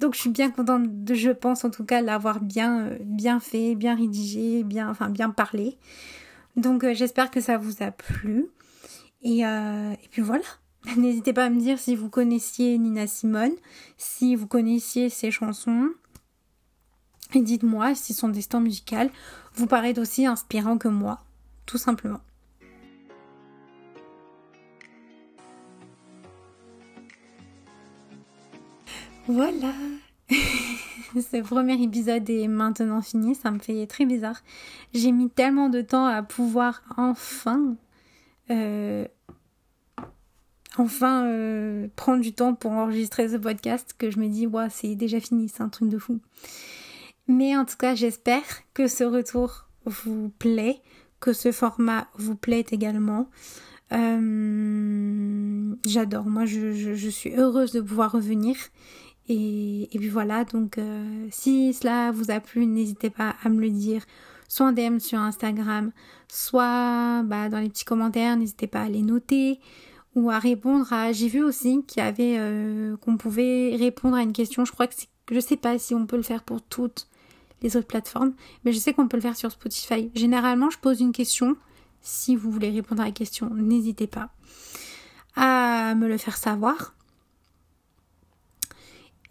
Donc 0.00 0.14
je 0.14 0.20
suis 0.20 0.30
bien 0.30 0.50
contente 0.50 1.04
de, 1.04 1.14
je 1.14 1.30
pense 1.30 1.64
en 1.64 1.70
tout 1.70 1.84
cas, 1.84 2.02
l'avoir 2.02 2.40
bien 2.40 2.86
euh, 2.86 2.98
bien 3.00 3.40
fait, 3.40 3.74
bien 3.74 3.96
rédigé, 3.96 4.62
bien 4.62 4.94
parlé. 5.34 5.78
Donc 6.56 6.84
j'espère 6.92 7.30
que 7.30 7.40
ça 7.40 7.56
vous 7.56 7.82
a 7.82 7.90
plu. 7.90 8.46
Et 9.22 9.42
puis 10.10 10.20
voilà. 10.20 10.44
N'hésitez 10.96 11.32
pas 11.32 11.44
à 11.44 11.50
me 11.50 11.60
dire 11.60 11.78
si 11.78 11.94
vous 11.94 12.08
connaissiez 12.08 12.76
Nina 12.78 13.06
Simone, 13.06 13.52
si 13.96 14.34
vous 14.34 14.46
connaissiez 14.46 15.08
ses 15.08 15.30
chansons. 15.30 15.90
Et 17.34 17.40
dites-moi 17.40 17.94
si 17.94 18.12
son 18.14 18.28
destin 18.28 18.60
musical 18.60 19.10
vous 19.54 19.66
paraît 19.66 19.98
aussi 19.98 20.26
inspirant 20.26 20.78
que 20.78 20.88
moi, 20.88 21.24
tout 21.66 21.78
simplement. 21.78 22.20
Voilà 29.28 29.72
Ce 31.14 31.42
premier 31.42 31.80
épisode 31.80 32.28
est 32.28 32.48
maintenant 32.48 33.02
fini, 33.02 33.34
ça 33.34 33.50
me 33.50 33.60
fait 33.60 33.86
très 33.86 34.04
bizarre. 34.04 34.42
J'ai 34.94 35.12
mis 35.12 35.30
tellement 35.30 35.68
de 35.68 35.80
temps 35.80 36.06
à 36.06 36.22
pouvoir 36.22 36.82
enfin... 36.96 37.76
Euh, 38.50 39.06
enfin 40.78 41.26
euh, 41.26 41.88
prendre 41.96 42.22
du 42.22 42.32
temps 42.32 42.54
pour 42.54 42.72
enregistrer 42.72 43.28
ce 43.28 43.36
podcast 43.36 43.94
que 43.98 44.10
je 44.10 44.18
me 44.18 44.28
dis, 44.28 44.46
ouais, 44.46 44.68
c'est 44.70 44.94
déjà 44.94 45.20
fini, 45.20 45.48
c'est 45.48 45.62
un 45.62 45.68
truc 45.68 45.88
de 45.88 45.98
fou. 45.98 46.20
Mais 47.28 47.56
en 47.56 47.64
tout 47.64 47.76
cas, 47.76 47.94
j'espère 47.94 48.42
que 48.74 48.88
ce 48.88 49.04
retour 49.04 49.68
vous 49.84 50.30
plaît, 50.38 50.80
que 51.20 51.32
ce 51.32 51.52
format 51.52 52.08
vous 52.16 52.34
plaît 52.34 52.64
également. 52.70 53.28
Euh, 53.92 55.74
j'adore, 55.86 56.26
moi 56.26 56.46
je, 56.46 57.08
suis 57.10 57.34
heureuse 57.34 57.72
de 57.72 57.80
pouvoir 57.82 58.12
revenir 58.12 58.56
et, 59.28 59.88
puis 59.94 60.08
voilà, 60.08 60.44
donc 60.44 60.78
euh, 60.78 61.26
si 61.30 61.74
cela 61.74 62.10
vous 62.10 62.30
a 62.30 62.40
plu, 62.40 62.66
n'hésitez 62.66 63.10
pas 63.10 63.36
à 63.42 63.50
me 63.50 63.60
le 63.60 63.70
dire, 63.70 64.02
soit 64.48 64.66
en 64.66 64.72
DM 64.72 64.98
sur 64.98 65.18
Instagram, 65.18 65.92
soit 66.28 67.22
bah, 67.24 67.48
dans 67.50 67.60
les 67.60 67.68
petits 67.68 67.84
commentaires, 67.84 68.36
n'hésitez 68.36 68.66
pas 68.66 68.82
à 68.82 68.88
les 68.88 69.02
noter 69.02 69.60
ou 70.14 70.30
à 70.30 70.38
répondre 70.38 70.92
à... 70.92 71.12
J'ai 71.12 71.28
vu 71.28 71.42
aussi 71.42 71.84
qu'il 71.86 72.02
y 72.02 72.06
avait... 72.06 72.36
Euh, 72.38 72.96
qu'on 72.98 73.16
pouvait 73.16 73.76
répondre 73.76 74.16
à 74.16 74.22
une 74.22 74.32
question, 74.32 74.64
je 74.64 74.72
crois 74.72 74.86
que. 74.86 74.94
Je 75.30 75.40
sais 75.40 75.56
pas 75.56 75.78
si 75.78 75.94
on 75.94 76.06
peut 76.06 76.16
le 76.16 76.22
faire 76.22 76.42
pour 76.42 76.60
toutes 76.60 77.06
les 77.62 77.76
autres 77.76 77.86
plateformes, 77.86 78.34
mais 78.64 78.72
je 78.72 78.78
sais 78.78 78.92
qu'on 78.92 79.08
peut 79.08 79.16
le 79.16 79.22
faire 79.22 79.36
sur 79.36 79.50
Spotify. 79.50 80.10
Généralement, 80.14 80.68
je 80.68 80.78
pose 80.78 81.00
une 81.00 81.12
question. 81.12 81.56
Si 82.00 82.34
vous 82.34 82.50
voulez 82.50 82.70
répondre 82.70 83.00
à 83.00 83.06
la 83.06 83.12
question, 83.12 83.50
n'hésitez 83.54 84.08
pas 84.08 84.30
à 85.36 85.94
me 85.94 86.08
le 86.08 86.18
faire 86.18 86.36
savoir. 86.36 86.94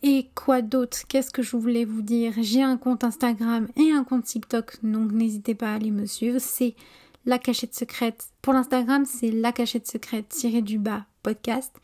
Et 0.04 0.30
quoi 0.34 0.62
d'autre? 0.62 1.00
Qu'est-ce 1.08 1.30
que 1.30 1.44
je 1.44 1.56
voulais 1.56 1.86
vous 1.86 2.02
dire? 2.02 2.34
J'ai 2.40 2.64
un 2.64 2.78
compte 2.78 3.04
Instagram 3.04 3.68
et 3.76 3.92
un 3.92 4.04
compte 4.04 4.24
TikTok, 4.24 4.78
donc 4.84 5.12
n'hésitez 5.12 5.54
pas 5.54 5.74
à 5.74 5.76
aller 5.76 5.92
me 5.92 6.06
suivre. 6.06 6.40
C'est 6.40 6.76
la 7.26 7.40
cachette 7.40 7.76
secrète. 7.76 8.30
Pour 8.42 8.54
l'Instagram, 8.54 9.06
c'est 9.06 9.32
la 9.32 9.52
cachette 9.52 9.90
secrète 9.90 10.30
tiré 10.30 10.62
du 10.62 10.78
bas 10.78 11.06
podcast. 11.24 11.76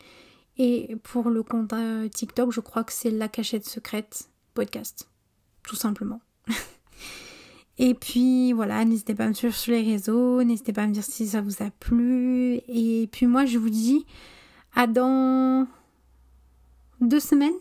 Et 0.56 0.96
pour 1.04 1.30
le 1.30 1.42
compte 1.42 1.72
euh, 1.72 2.08
TikTok, 2.08 2.50
je 2.52 2.60
crois 2.60 2.84
que 2.84 2.92
c'est 2.92 3.10
la 3.10 3.28
cachette 3.28 3.64
secrète 3.64 4.28
podcast. 4.54 5.08
Tout 5.62 5.76
simplement. 5.76 6.20
Et 7.78 7.94
puis 7.94 8.52
voilà, 8.52 8.84
n'hésitez 8.84 9.14
pas 9.14 9.24
à 9.24 9.28
me 9.28 9.34
suivre 9.34 9.54
sur 9.54 9.72
les 9.72 9.82
réseaux, 9.82 10.42
n'hésitez 10.42 10.72
pas 10.72 10.82
à 10.82 10.86
me 10.88 10.92
dire 10.92 11.04
si 11.04 11.28
ça 11.28 11.40
vous 11.40 11.62
a 11.62 11.70
plu. 11.70 12.60
Et 12.66 13.08
puis 13.12 13.26
moi, 13.26 13.46
je 13.46 13.58
vous 13.58 13.70
dis 13.70 14.04
à 14.74 14.88
dans 14.88 15.68
deux 17.00 17.20
semaines. 17.20 17.54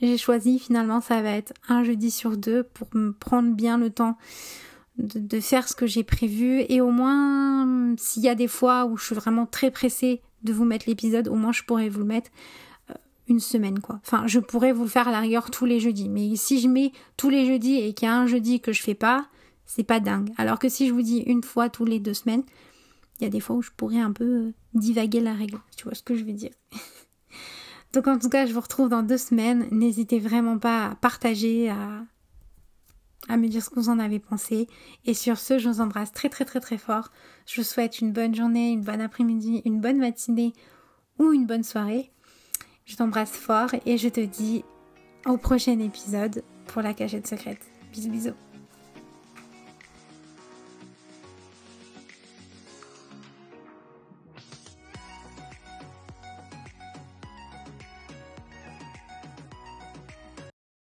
J'ai 0.00 0.18
choisi 0.18 0.58
finalement, 0.58 1.00
ça 1.00 1.22
va 1.22 1.30
être 1.30 1.54
un 1.68 1.84
jeudi 1.84 2.10
sur 2.10 2.36
deux 2.36 2.64
pour 2.64 2.88
me 2.94 3.12
prendre 3.12 3.54
bien 3.54 3.78
le 3.78 3.90
temps 3.90 4.18
de, 4.98 5.40
faire 5.40 5.68
ce 5.68 5.74
que 5.74 5.86
j'ai 5.86 6.04
prévu. 6.04 6.64
Et 6.68 6.80
au 6.80 6.90
moins, 6.90 7.94
s'il 7.96 8.22
y 8.22 8.28
a 8.28 8.34
des 8.34 8.48
fois 8.48 8.86
où 8.86 8.96
je 8.96 9.04
suis 9.04 9.14
vraiment 9.14 9.46
très 9.46 9.70
pressée 9.70 10.20
de 10.42 10.52
vous 10.52 10.64
mettre 10.64 10.88
l'épisode, 10.88 11.28
au 11.28 11.34
moins 11.34 11.52
je 11.52 11.62
pourrais 11.62 11.88
vous 11.88 12.00
le 12.00 12.06
mettre 12.06 12.30
euh, 12.90 12.94
une 13.28 13.40
semaine 13.40 13.80
quoi. 13.80 14.00
Enfin, 14.04 14.26
je 14.26 14.38
pourrais 14.38 14.72
vous 14.72 14.84
le 14.84 14.88
faire 14.88 15.08
à 15.08 15.12
la 15.12 15.20
rigueur 15.20 15.50
tous 15.50 15.64
les 15.64 15.80
jeudis. 15.80 16.08
Mais 16.08 16.36
si 16.36 16.60
je 16.60 16.68
mets 16.68 16.92
tous 17.16 17.30
les 17.30 17.46
jeudis 17.46 17.76
et 17.76 17.94
qu'il 17.94 18.06
y 18.06 18.10
a 18.10 18.16
un 18.16 18.26
jeudi 18.26 18.60
que 18.60 18.72
je 18.72 18.82
fais 18.82 18.94
pas, 18.94 19.26
c'est 19.64 19.84
pas 19.84 20.00
dingue. 20.00 20.32
Alors 20.38 20.58
que 20.58 20.68
si 20.68 20.86
je 20.88 20.92
vous 20.92 21.02
dis 21.02 21.18
une 21.20 21.42
fois 21.42 21.68
tous 21.68 21.84
les 21.84 21.98
deux 21.98 22.14
semaines, 22.14 22.44
il 23.18 23.24
y 23.24 23.26
a 23.26 23.30
des 23.30 23.40
fois 23.40 23.56
où 23.56 23.62
je 23.62 23.70
pourrais 23.76 24.00
un 24.00 24.12
peu 24.12 24.24
euh, 24.24 24.52
divaguer 24.74 25.20
la 25.20 25.34
règle. 25.34 25.58
Tu 25.76 25.84
vois 25.84 25.94
ce 25.94 26.02
que 26.02 26.14
je 26.14 26.24
veux 26.24 26.32
dire? 26.32 26.52
Donc 27.92 28.08
en 28.08 28.18
tout 28.18 28.28
cas, 28.28 28.46
je 28.46 28.52
vous 28.52 28.60
retrouve 28.60 28.88
dans 28.88 29.02
deux 29.02 29.16
semaines. 29.16 29.66
N'hésitez 29.70 30.18
vraiment 30.18 30.58
pas 30.58 30.88
à 30.88 30.94
partager, 30.96 31.70
à, 31.70 32.04
à 33.28 33.36
me 33.36 33.48
dire 33.48 33.62
ce 33.62 33.70
que 33.70 33.80
vous 33.80 33.88
en 33.88 33.98
avez 33.98 34.18
pensé. 34.18 34.68
Et 35.04 35.14
sur 35.14 35.38
ce, 35.38 35.58
je 35.58 35.68
vous 35.68 35.80
embrasse 35.80 36.12
très 36.12 36.28
très 36.28 36.44
très 36.44 36.60
très 36.60 36.78
fort. 36.78 37.10
Je 37.46 37.60
vous 37.60 37.66
souhaite 37.66 38.00
une 38.00 38.12
bonne 38.12 38.34
journée, 38.34 38.70
une 38.70 38.82
bonne 38.82 39.00
après-midi, 39.00 39.62
une 39.64 39.80
bonne 39.80 39.98
matinée 39.98 40.52
ou 41.18 41.32
une 41.32 41.46
bonne 41.46 41.64
soirée. 41.64 42.10
Je 42.84 42.96
t'embrasse 42.96 43.32
fort 43.32 43.70
et 43.84 43.98
je 43.98 44.08
te 44.08 44.20
dis 44.20 44.64
au 45.26 45.36
prochain 45.36 45.78
épisode 45.80 46.44
pour 46.66 46.82
la 46.82 46.94
cachette 46.94 47.26
secrète. 47.26 47.60
Bisous 47.92 48.10
bisous. 48.10 48.45